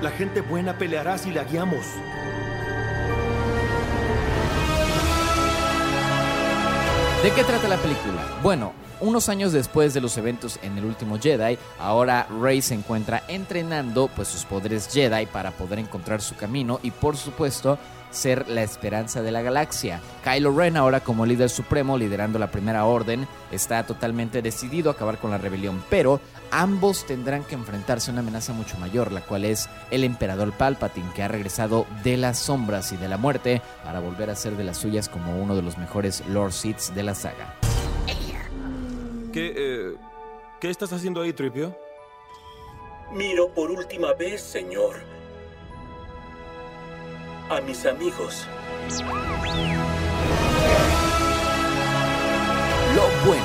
La 0.00 0.10
gente 0.10 0.40
buena 0.40 0.76
peleará 0.76 1.16
si 1.16 1.30
la 1.30 1.44
guiamos. 1.44 1.86
¿De 7.22 7.30
qué 7.30 7.44
trata 7.44 7.68
la 7.68 7.76
película? 7.76 8.37
Bueno, 8.42 8.72
unos 9.00 9.28
años 9.28 9.52
después 9.52 9.94
de 9.94 10.00
los 10.00 10.16
eventos 10.16 10.60
en 10.62 10.78
el 10.78 10.84
último 10.84 11.18
Jedi, 11.18 11.58
ahora 11.80 12.28
Rey 12.40 12.62
se 12.62 12.74
encuentra 12.74 13.24
entrenando 13.26 14.08
pues 14.14 14.28
sus 14.28 14.44
poderes 14.44 14.88
Jedi 14.92 15.26
para 15.26 15.50
poder 15.50 15.80
encontrar 15.80 16.20
su 16.20 16.36
camino 16.36 16.78
y 16.84 16.92
por 16.92 17.16
supuesto 17.16 17.78
ser 18.12 18.48
la 18.48 18.62
esperanza 18.62 19.22
de 19.22 19.32
la 19.32 19.42
galaxia. 19.42 20.00
Kylo 20.22 20.56
Ren 20.56 20.76
ahora 20.76 21.00
como 21.00 21.26
líder 21.26 21.50
supremo 21.50 21.98
liderando 21.98 22.38
la 22.38 22.50
primera 22.50 22.84
orden 22.84 23.26
está 23.50 23.84
totalmente 23.84 24.40
decidido 24.40 24.88
a 24.88 24.92
acabar 24.94 25.18
con 25.18 25.32
la 25.32 25.38
rebelión, 25.38 25.82
pero 25.90 26.20
ambos 26.52 27.06
tendrán 27.06 27.42
que 27.42 27.56
enfrentarse 27.56 28.10
a 28.10 28.12
una 28.12 28.20
amenaza 28.20 28.52
mucho 28.52 28.78
mayor, 28.78 29.10
la 29.10 29.20
cual 29.20 29.44
es 29.44 29.68
el 29.90 30.04
emperador 30.04 30.52
Palpatine 30.52 31.12
que 31.12 31.24
ha 31.24 31.28
regresado 31.28 31.86
de 32.04 32.16
las 32.16 32.38
sombras 32.38 32.92
y 32.92 32.96
de 32.96 33.08
la 33.08 33.18
muerte 33.18 33.62
para 33.84 33.98
volver 33.98 34.30
a 34.30 34.36
ser 34.36 34.56
de 34.56 34.64
las 34.64 34.78
suyas 34.78 35.08
como 35.08 35.36
uno 35.36 35.56
de 35.56 35.62
los 35.62 35.76
mejores 35.76 36.22
Lord 36.28 36.52
Siths 36.52 36.94
de 36.94 37.02
la 37.02 37.16
saga. 37.16 37.67
¿Qué, 39.38 39.54
eh, 39.56 39.94
¿Qué 40.60 40.68
estás 40.68 40.92
haciendo 40.92 41.22
ahí, 41.22 41.32
Tripio? 41.32 41.72
Miro 43.12 43.48
por 43.54 43.70
última 43.70 44.12
vez, 44.12 44.40
señor. 44.40 44.96
a 47.48 47.60
mis 47.60 47.86
amigos. 47.86 48.46
Lo 52.96 53.28
bueno. 53.28 53.44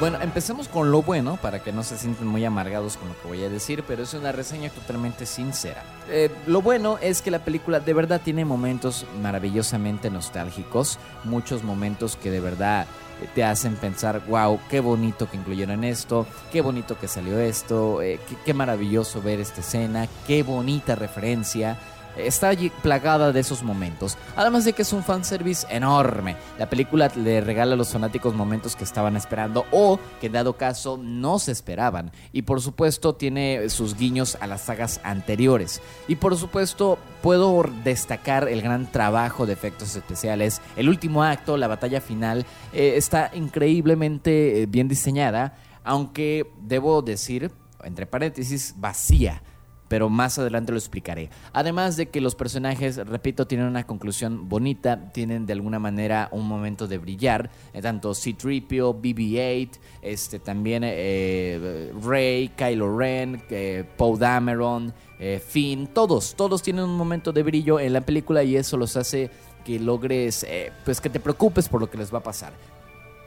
Bueno, 0.00 0.18
empecemos 0.20 0.66
con 0.66 0.90
lo 0.90 1.02
bueno 1.02 1.38
para 1.40 1.62
que 1.62 1.72
no 1.72 1.84
se 1.84 1.96
sientan 1.96 2.26
muy 2.26 2.44
amargados 2.44 2.96
con 2.96 3.08
lo 3.08 3.20
que 3.20 3.28
voy 3.28 3.44
a 3.44 3.48
decir, 3.48 3.84
pero 3.86 4.02
es 4.02 4.12
una 4.14 4.32
reseña 4.32 4.70
totalmente 4.70 5.26
sincera. 5.26 5.84
Eh, 6.08 6.30
lo 6.46 6.60
bueno 6.60 6.98
es 7.00 7.22
que 7.22 7.30
la 7.30 7.44
película 7.44 7.78
de 7.80 7.94
verdad 7.94 8.20
tiene 8.22 8.44
momentos 8.44 9.06
maravillosamente 9.22 10.10
nostálgicos, 10.10 10.98
muchos 11.22 11.62
momentos 11.62 12.16
que 12.16 12.30
de 12.30 12.40
verdad 12.40 12.86
te 13.34 13.44
hacen 13.44 13.76
pensar, 13.76 14.22
wow, 14.28 14.58
qué 14.68 14.80
bonito 14.80 15.28
que 15.30 15.36
incluyeron 15.36 15.84
esto, 15.84 16.26
qué 16.52 16.60
bonito 16.60 16.98
que 16.98 17.08
salió 17.08 17.38
esto, 17.38 18.02
eh, 18.02 18.18
qué 18.44 18.54
maravilloso 18.54 19.22
ver 19.22 19.40
esta 19.40 19.60
escena, 19.60 20.08
qué 20.26 20.42
bonita 20.42 20.94
referencia 20.94 21.78
está 22.16 22.50
plagada 22.82 23.32
de 23.32 23.40
esos 23.40 23.62
momentos. 23.62 24.16
Además 24.36 24.64
de 24.64 24.72
que 24.72 24.82
es 24.82 24.92
un 24.92 25.02
fanservice 25.02 25.66
enorme. 25.70 26.36
La 26.58 26.68
película 26.68 27.10
le 27.14 27.40
regala 27.40 27.74
a 27.74 27.76
los 27.76 27.92
fanáticos 27.92 28.34
momentos 28.34 28.76
que 28.76 28.84
estaban 28.84 29.16
esperando 29.16 29.64
o 29.70 29.98
que 30.20 30.28
dado 30.28 30.54
caso 30.56 30.98
no 31.02 31.38
se 31.38 31.52
esperaban. 31.52 32.12
Y 32.32 32.42
por 32.42 32.60
supuesto 32.60 33.14
tiene 33.14 33.68
sus 33.68 33.96
guiños 33.96 34.36
a 34.40 34.46
las 34.46 34.62
sagas 34.62 35.00
anteriores. 35.04 35.80
Y 36.08 36.16
por 36.16 36.36
supuesto 36.36 36.98
puedo 37.22 37.62
destacar 37.84 38.48
el 38.48 38.62
gran 38.62 38.90
trabajo 38.90 39.46
de 39.46 39.52
efectos 39.52 39.96
especiales. 39.96 40.60
El 40.76 40.88
último 40.88 41.22
acto, 41.22 41.56
la 41.56 41.68
batalla 41.68 42.00
final, 42.00 42.46
eh, 42.72 42.94
está 42.96 43.30
increíblemente 43.34 44.62
eh, 44.62 44.66
bien 44.66 44.88
diseñada. 44.88 45.56
Aunque 45.82 46.46
debo 46.60 47.02
decir, 47.02 47.50
entre 47.82 48.06
paréntesis, 48.06 48.74
vacía 48.76 49.42
pero 49.90 50.08
más 50.08 50.38
adelante 50.38 50.70
lo 50.70 50.78
explicaré. 50.78 51.30
Además 51.52 51.96
de 51.96 52.06
que 52.06 52.20
los 52.20 52.36
personajes, 52.36 52.96
repito, 53.08 53.48
tienen 53.48 53.66
una 53.66 53.84
conclusión 53.84 54.48
bonita, 54.48 55.10
tienen 55.10 55.46
de 55.46 55.52
alguna 55.52 55.80
manera 55.80 56.28
un 56.30 56.46
momento 56.46 56.86
de 56.86 56.96
brillar, 56.96 57.50
eh, 57.72 57.82
tanto 57.82 58.14
C-3PO, 58.14 59.00
BB-8, 59.02 59.70
este, 60.00 60.38
también 60.38 60.84
eh, 60.86 61.90
Rey, 62.04 62.50
Kylo 62.56 62.96
Ren, 62.96 63.42
eh, 63.50 63.84
Poe 63.96 64.16
Dameron, 64.16 64.94
eh, 65.18 65.42
Finn, 65.44 65.88
todos, 65.88 66.36
todos 66.36 66.62
tienen 66.62 66.84
un 66.84 66.96
momento 66.96 67.32
de 67.32 67.42
brillo 67.42 67.80
en 67.80 67.92
la 67.92 68.02
película 68.02 68.44
y 68.44 68.54
eso 68.54 68.76
los 68.76 68.96
hace 68.96 69.28
que 69.64 69.80
logres, 69.80 70.44
eh, 70.44 70.72
pues 70.84 71.00
que 71.00 71.10
te 71.10 71.18
preocupes 71.18 71.68
por 71.68 71.80
lo 71.80 71.90
que 71.90 71.98
les 71.98 72.14
va 72.14 72.18
a 72.18 72.22
pasar 72.22 72.52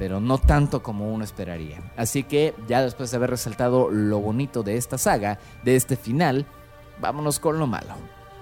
pero 0.03 0.19
no 0.19 0.37
tanto 0.37 0.83
como 0.83 1.13
uno 1.13 1.23
esperaría. 1.23 1.81
Así 1.95 2.23
que 2.23 2.53
ya 2.67 2.81
después 2.81 3.09
de 3.09 3.15
haber 3.15 3.29
resaltado 3.29 3.89
lo 3.89 4.19
bonito 4.19 4.61
de 4.61 4.75
esta 4.75 4.97
saga, 4.97 5.39
de 5.63 5.77
este 5.77 5.95
final, 5.95 6.45
vámonos 6.99 7.39
con 7.39 7.57
lo 7.57 7.67
malo. 7.67 7.93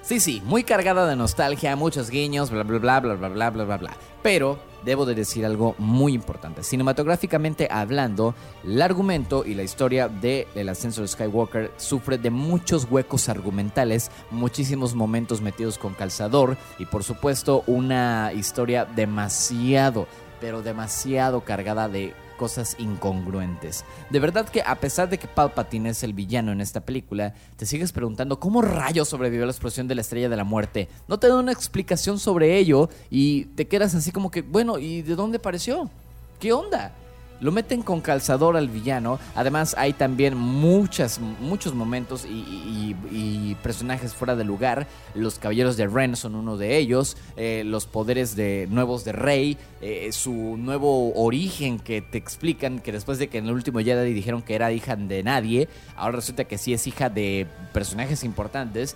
Sí, 0.01 0.19
sí, 0.19 0.41
muy 0.43 0.63
cargada 0.63 1.05
de 1.05 1.15
nostalgia, 1.15 1.75
muchos 1.75 2.09
guiños, 2.09 2.49
bla 2.49 2.63
bla 2.63 2.79
bla 2.79 2.99
bla 2.99 3.13
bla 3.13 3.29
bla 3.29 3.49
bla 3.51 3.63
bla 3.63 3.77
bla. 3.77 3.91
Pero 4.23 4.57
debo 4.83 5.05
de 5.05 5.13
decir 5.13 5.45
algo 5.45 5.75
muy 5.77 6.13
importante. 6.13 6.63
Cinematográficamente 6.63 7.67
hablando, 7.69 8.33
el 8.63 8.81
argumento 8.81 9.45
y 9.45 9.53
la 9.53 9.61
historia 9.61 10.07
de 10.07 10.47
El 10.55 10.67
ascenso 10.67 11.03
de 11.03 11.09
Skywalker 11.09 11.73
sufre 11.77 12.17
de 12.17 12.31
muchos 12.31 12.87
huecos 12.89 13.29
argumentales, 13.29 14.09
muchísimos 14.31 14.95
momentos 14.95 15.41
metidos 15.41 15.77
con 15.77 15.93
calzador 15.93 16.57
y 16.79 16.87
por 16.87 17.03
supuesto 17.03 17.63
una 17.67 18.31
historia 18.33 18.85
demasiado 18.85 20.07
pero 20.41 20.63
demasiado 20.63 21.45
cargada 21.45 21.87
de 21.87 22.13
cosas 22.37 22.75
incongruentes. 22.79 23.85
De 24.09 24.19
verdad 24.19 24.49
que 24.49 24.63
a 24.63 24.75
pesar 24.75 25.07
de 25.07 25.19
que 25.19 25.27
Palpatine 25.27 25.89
es 25.89 26.01
el 26.01 26.13
villano 26.13 26.51
en 26.51 26.59
esta 26.59 26.81
película, 26.81 27.35
te 27.55 27.67
sigues 27.67 27.91
preguntando 27.91 28.39
cómo 28.39 28.63
rayos 28.63 29.07
sobrevivió 29.07 29.43
a 29.43 29.45
la 29.45 29.51
explosión 29.51 29.87
de 29.87 29.93
la 29.93 30.01
estrella 30.01 30.27
de 30.27 30.35
la 30.35 30.43
muerte. 30.43 30.89
No 31.07 31.19
te 31.19 31.27
da 31.27 31.37
una 31.37 31.51
explicación 31.51 32.17
sobre 32.17 32.57
ello 32.57 32.89
y 33.11 33.45
te 33.45 33.67
quedas 33.67 33.93
así 33.93 34.11
como 34.11 34.31
que, 34.31 34.41
bueno, 34.41 34.79
¿y 34.79 35.03
de 35.03 35.15
dónde 35.15 35.37
apareció? 35.37 35.91
¿Qué 36.39 36.51
onda? 36.51 36.95
Lo 37.41 37.51
meten 37.51 37.81
con 37.81 37.99
calzador 37.99 38.55
al 38.55 38.69
villano. 38.69 39.19
Además, 39.35 39.75
hay 39.77 39.91
también 39.93 40.37
muchos 40.37 41.19
momentos 41.73 42.25
y 42.25 43.55
personajes 43.55 44.13
fuera 44.13 44.35
de 44.35 44.43
lugar. 44.43 44.87
Los 45.15 45.39
caballeros 45.39 45.77
de 45.77 45.87
Ren 45.87 46.15
son 46.15 46.35
uno 46.35 46.57
de 46.57 46.77
ellos. 46.77 47.17
Eh, 47.37 47.63
los 47.65 47.85
poderes 47.85 48.35
de, 48.35 48.67
nuevos 48.69 49.03
de 49.03 49.11
Rey. 49.11 49.57
eh, 49.81 50.09
su 50.11 50.57
nuevo 50.57 51.13
origen 51.15 51.79
que 51.79 52.01
te 52.01 52.17
explican 52.17 52.79
que 52.79 52.91
después 52.91 53.17
de 53.17 53.27
que 53.29 53.39
en 53.39 53.47
el 53.47 53.53
último 53.53 53.79
Jedi 53.79 54.13
dijeron 54.13 54.41
que 54.41 54.53
era 54.55 54.71
hija 54.71 54.95
de 54.95 55.23
nadie, 55.23 55.67
ahora 55.95 56.17
resulta 56.17 56.43
que 56.43 56.57
sí 56.57 56.73
es 56.73 56.85
hija 56.85 57.09
de 57.09 57.47
personajes 57.73 58.23
importantes. 58.23 58.95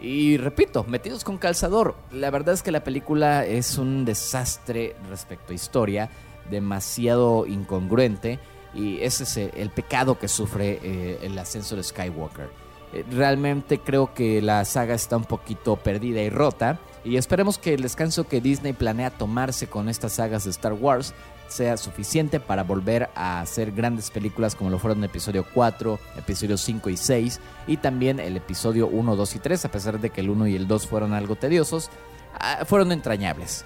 Y 0.00 0.36
repito, 0.36 0.84
metidos 0.84 1.24
con 1.24 1.38
calzador. 1.38 1.96
La 2.12 2.30
verdad 2.30 2.54
es 2.54 2.62
que 2.62 2.70
la 2.70 2.84
película 2.84 3.44
es 3.44 3.78
un 3.78 4.04
desastre 4.04 4.94
respecto 5.10 5.52
a 5.52 5.56
historia, 5.56 6.08
demasiado 6.50 7.46
incongruente. 7.46 8.38
Y 8.74 9.00
ese 9.00 9.24
es 9.24 9.36
el, 9.36 9.70
pecado 9.70 10.18
que 10.18 10.28
sufre 10.28 10.78
eh, 10.82 11.18
el 11.22 11.38
ascenso 11.38 11.74
de 11.76 11.82
Skywalker. 11.82 12.50
Eh, 12.92 13.04
realmente 13.10 13.78
creo 13.80 14.14
que 14.14 14.40
la 14.40 14.64
saga 14.64 14.94
está 14.94 15.16
un 15.16 15.24
poquito 15.24 15.76
perdida 15.76 16.22
y 16.22 16.30
rota. 16.30 16.78
Y 17.04 17.16
esperemos 17.16 17.58
que 17.58 17.74
el 17.74 17.82
descanso 17.82 18.24
que 18.24 18.40
Disney 18.40 18.72
planea 18.72 19.10
tomarse 19.10 19.66
con 19.66 19.88
estas 19.88 20.12
sagas 20.12 20.44
de 20.44 20.50
Star 20.50 20.74
Wars 20.74 21.14
sea 21.48 21.76
suficiente 21.76 22.40
para 22.40 22.62
volver 22.62 23.08
a 23.14 23.40
hacer 23.40 23.72
grandes 23.72 24.10
películas 24.10 24.54
como 24.54 24.70
lo 24.70 24.78
fueron 24.78 25.02
episodio 25.02 25.46
4, 25.54 25.98
episodio 26.16 26.56
5 26.56 26.90
y 26.90 26.96
6 26.96 27.40
y 27.66 27.76
también 27.78 28.20
el 28.20 28.36
episodio 28.36 28.86
1, 28.86 29.16
2 29.16 29.36
y 29.36 29.38
3, 29.38 29.64
a 29.64 29.70
pesar 29.70 30.00
de 30.00 30.10
que 30.10 30.20
el 30.20 30.30
1 30.30 30.48
y 30.48 30.56
el 30.56 30.68
2 30.68 30.86
fueron 30.86 31.14
algo 31.14 31.36
tediosos, 31.36 31.90
ah, 32.38 32.64
fueron 32.66 32.92
entrañables. 32.92 33.64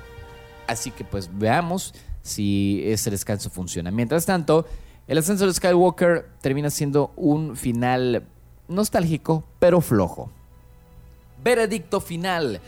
Así 0.67 0.91
que 0.91 1.05
pues 1.05 1.29
veamos 1.33 1.93
si 2.23 2.83
ese 2.85 3.11
descanso 3.11 3.51
funciona. 3.51 3.91
Mientras 3.91 4.27
tanto, 4.27 4.67
el 5.07 5.19
ascenso 5.19 5.47
de 5.47 5.55
Skywalker 5.55 6.27
termina 6.41 6.71
siendo 6.71 7.13
un 7.17 7.57
final 7.57 8.25
nostálgico, 8.69 9.45
pero 9.59 9.81
flojo. 9.81 10.31
Veredicto 11.43 12.01
final. 12.01 12.61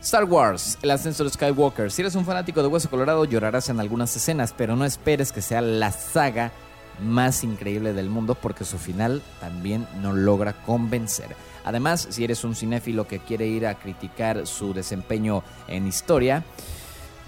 Star 0.00 0.24
Wars, 0.24 0.78
el 0.82 0.90
ascenso 0.92 1.24
de 1.24 1.30
Skywalker. 1.30 1.90
Si 1.90 2.02
eres 2.02 2.14
un 2.14 2.24
fanático 2.24 2.62
de 2.62 2.68
Hueso 2.68 2.88
Colorado, 2.88 3.24
llorarás 3.24 3.68
en 3.68 3.80
algunas 3.80 4.14
escenas, 4.14 4.54
pero 4.56 4.76
no 4.76 4.84
esperes 4.84 5.32
que 5.32 5.42
sea 5.42 5.60
la 5.60 5.90
saga 5.90 6.52
más 7.00 7.44
increíble 7.44 7.92
del 7.92 8.08
mundo 8.08 8.34
porque 8.34 8.64
su 8.64 8.78
final 8.78 9.22
también 9.40 9.86
no 10.00 10.12
logra 10.12 10.52
convencer. 10.64 11.34
Además, 11.64 12.06
si 12.10 12.22
eres 12.22 12.44
un 12.44 12.54
cinéfilo 12.54 13.08
que 13.08 13.18
quiere 13.18 13.48
ir 13.48 13.66
a 13.66 13.74
criticar 13.74 14.46
su 14.46 14.72
desempeño 14.72 15.42
en 15.66 15.88
historia, 15.88 16.44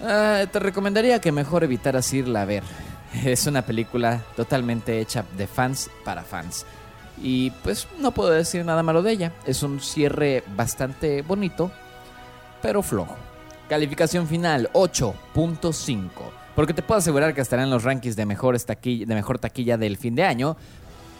ah, 0.01 0.45
te 0.51 0.59
recomendaría 0.59 1.19
que 1.19 1.31
mejor 1.31 1.63
evitaras 1.63 2.13
irla 2.13 2.41
a 2.43 2.45
ver. 2.45 2.63
Es 3.23 3.47
una 3.47 3.63
película 3.63 4.21
totalmente 4.35 4.99
hecha 4.99 5.25
de 5.35 5.47
fans 5.47 5.89
para 6.03 6.23
fans. 6.23 6.65
Y 7.21 7.51
pues 7.63 7.87
no 7.99 8.11
puedo 8.11 8.29
decir 8.29 8.63
nada 8.63 8.83
malo 8.83 9.01
de 9.01 9.11
ella. 9.11 9.33
Es 9.45 9.63
un 9.63 9.79
cierre 9.79 10.43
bastante 10.55 11.21
bonito, 11.21 11.71
pero 12.61 12.81
flojo. 12.81 13.15
Calificación 13.67 14.27
final 14.27 14.69
8.5. 14.73 16.09
Porque 16.55 16.73
te 16.73 16.81
puedo 16.81 16.99
asegurar 16.99 17.33
que 17.33 17.41
estará 17.41 17.63
en 17.63 17.69
los 17.69 17.83
rankings 17.83 18.15
de 18.15 18.25
de 18.25 19.15
mejor 19.15 19.39
taquilla 19.39 19.77
del 19.77 19.97
fin 19.97 20.15
de 20.15 20.23
año. 20.23 20.57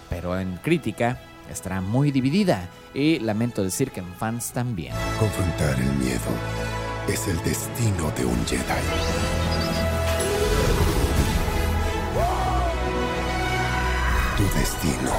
Pero 0.10 0.40
en 0.40 0.58
crítica 0.58 1.20
estará 1.52 1.82
muy 1.82 2.12
dividida. 2.12 2.68
Y 2.94 3.20
lamento 3.20 3.64
decir 3.64 3.92
que 3.92 4.00
en 4.00 4.14
fans 4.16 4.52
también. 4.52 4.94
Confrontar 5.20 5.80
el 5.80 5.92
miedo 5.94 6.79
es 7.14 7.28
el 7.28 7.42
destino 7.44 8.12
de 8.12 8.26
un 8.26 8.46
Jedi. 8.46 8.64
Tu 14.38 14.44
destino. 14.58 15.12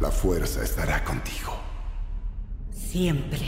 La 0.00 0.10
fuerza 0.10 0.64
estará 0.64 1.04
contigo. 1.04 1.56
Siempre. 2.72 3.40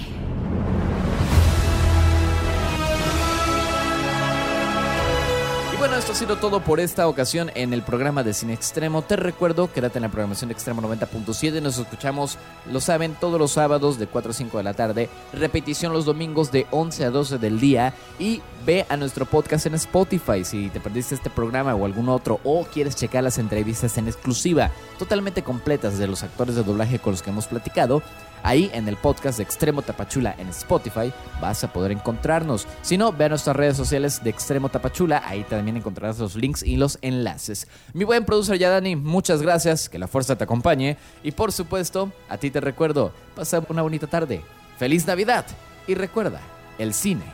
Bueno, 5.80 5.96
esto 5.96 6.12
ha 6.12 6.14
sido 6.14 6.36
todo 6.36 6.60
por 6.60 6.78
esta 6.78 7.08
ocasión 7.08 7.50
en 7.54 7.72
el 7.72 7.80
programa 7.80 8.22
de 8.22 8.34
Cine 8.34 8.52
Extremo. 8.52 9.00
Te 9.00 9.16
recuerdo, 9.16 9.72
quédate 9.72 9.96
en 9.96 10.02
la 10.02 10.10
programación 10.10 10.48
de 10.48 10.52
Extremo 10.52 10.82
90.7. 10.82 11.62
Nos 11.62 11.78
escuchamos, 11.78 12.36
lo 12.70 12.82
saben, 12.82 13.16
todos 13.18 13.40
los 13.40 13.52
sábados 13.52 13.98
de 13.98 14.06
4 14.06 14.30
a 14.30 14.34
5 14.34 14.58
de 14.58 14.62
la 14.62 14.74
tarde. 14.74 15.08
Repetición 15.32 15.94
los 15.94 16.04
domingos 16.04 16.52
de 16.52 16.66
11 16.70 17.06
a 17.06 17.10
12 17.10 17.38
del 17.38 17.60
día. 17.60 17.94
Y 18.18 18.42
ve 18.66 18.84
a 18.90 18.98
nuestro 18.98 19.24
podcast 19.24 19.64
en 19.64 19.74
Spotify 19.74 20.44
si 20.44 20.68
te 20.68 20.80
perdiste 20.80 21.14
este 21.14 21.30
programa 21.30 21.74
o 21.74 21.86
algún 21.86 22.10
otro. 22.10 22.40
O 22.44 22.64
quieres 22.64 22.94
checar 22.94 23.24
las 23.24 23.38
entrevistas 23.38 23.96
en 23.96 24.06
exclusiva, 24.06 24.70
totalmente 24.98 25.42
completas 25.42 25.96
de 25.96 26.08
los 26.08 26.22
actores 26.22 26.56
de 26.56 26.62
doblaje 26.62 26.98
con 26.98 27.12
los 27.12 27.22
que 27.22 27.30
hemos 27.30 27.46
platicado. 27.46 28.02
Ahí 28.43 28.70
en 28.72 28.88
el 28.88 28.97
podcast 28.97 29.38
de 29.38 29.45
Extremo 29.45 29.82
Tapachula 29.82 30.34
en 30.38 30.49
Spotify 30.49 31.12
vas 31.41 31.62
a 31.64 31.72
poder 31.72 31.93
encontrarnos. 31.93 32.66
Si 32.82 32.97
no, 32.97 33.12
ve 33.12 33.26
a 33.26 33.28
nuestras 33.28 33.57
redes 33.57 33.76
sociales 33.76 34.22
de 34.22 34.30
Extremo 34.30 34.68
Tapachula, 34.68 35.22
ahí 35.26 35.45
también 35.45 35.76
encontrarás 35.76 36.18
los 36.18 36.36
links 36.36 36.62
y 36.62 36.76
los 36.76 36.99
enlaces. 37.03 37.68
Mi 37.93 38.05
buen 38.05 38.24
producer 38.24 38.59
ya 38.59 38.70
Dani, 38.70 38.97
muchas 38.97 39.43
gracias, 39.43 39.88
que 39.88 39.99
la 39.99 40.09
fuerza 40.09 40.36
te 40.36 40.45
acompañe 40.45 40.97
y 41.22 41.32
por 41.32 41.53
supuesto, 41.53 42.12
a 42.28 42.38
ti 42.38 42.51
te 42.51 42.61
recuerdo, 42.61 43.12
pasa 43.34 43.62
una 43.68 43.82
bonita 43.82 44.07
tarde, 44.07 44.43
feliz 44.78 45.07
Navidad 45.07 45.45
y 45.86 45.95
recuerda, 45.95 46.41
el 46.78 46.95
cine 46.95 47.24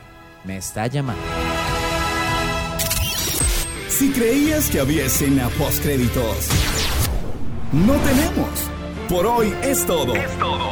me 0.43 0.57
está 0.57 0.87
llamando. 0.87 1.21
Si 3.89 4.11
creías 4.11 4.69
que 4.69 4.79
había 4.79 5.05
escena 5.05 5.49
post 5.57 5.81
créditos, 5.81 6.49
no 7.71 7.93
tenemos 7.93 8.76
por 9.09 9.25
hoy 9.25 9.53
es 9.63 9.85
todo. 9.85 10.13
Es 10.15 10.37
todo. 10.37 10.69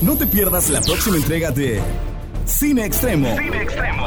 No 0.00 0.16
te 0.16 0.26
pierdas 0.26 0.70
la 0.70 0.80
próxima 0.80 1.16
entrega 1.16 1.50
de 1.50 1.80
Cine 2.44 2.84
Extremo. 2.84 3.36
Cine 3.36 3.62
Extremo. 3.62 4.06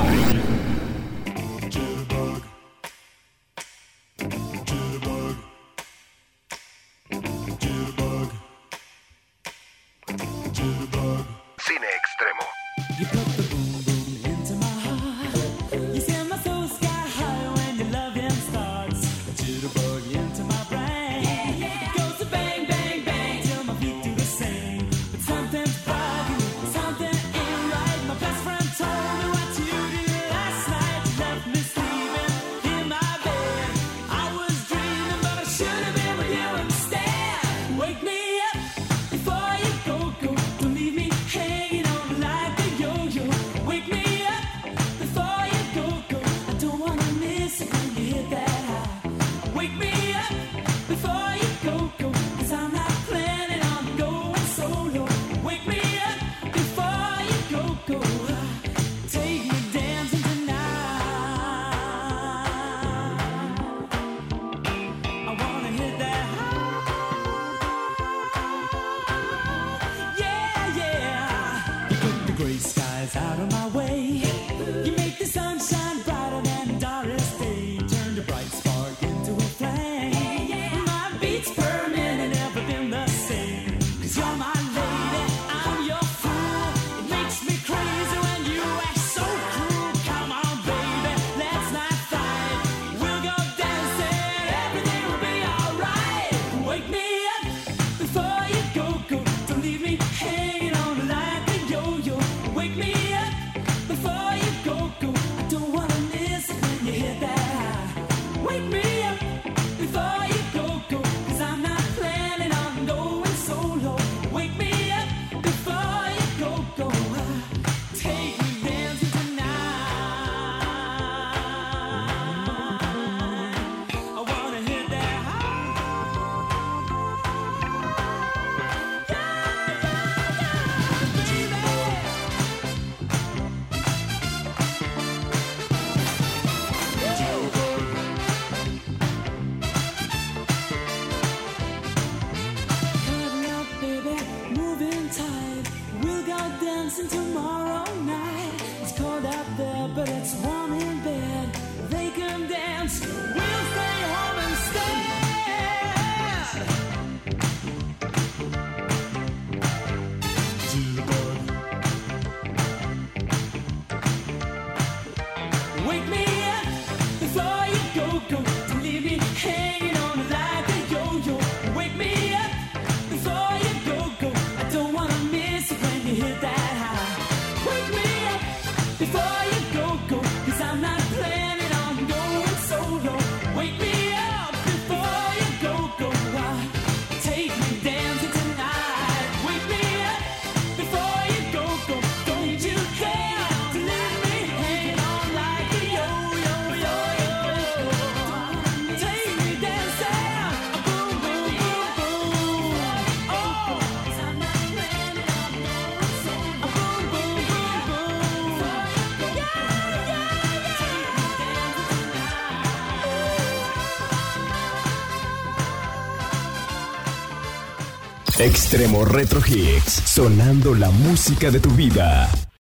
Extremo 218.41 219.05
Retro 219.05 219.39
Hits, 219.45 220.01
sonando 220.03 220.73
la 220.73 220.89
música 220.89 221.51
de 221.51 221.59
tu 221.59 221.69
vida. 221.69 222.30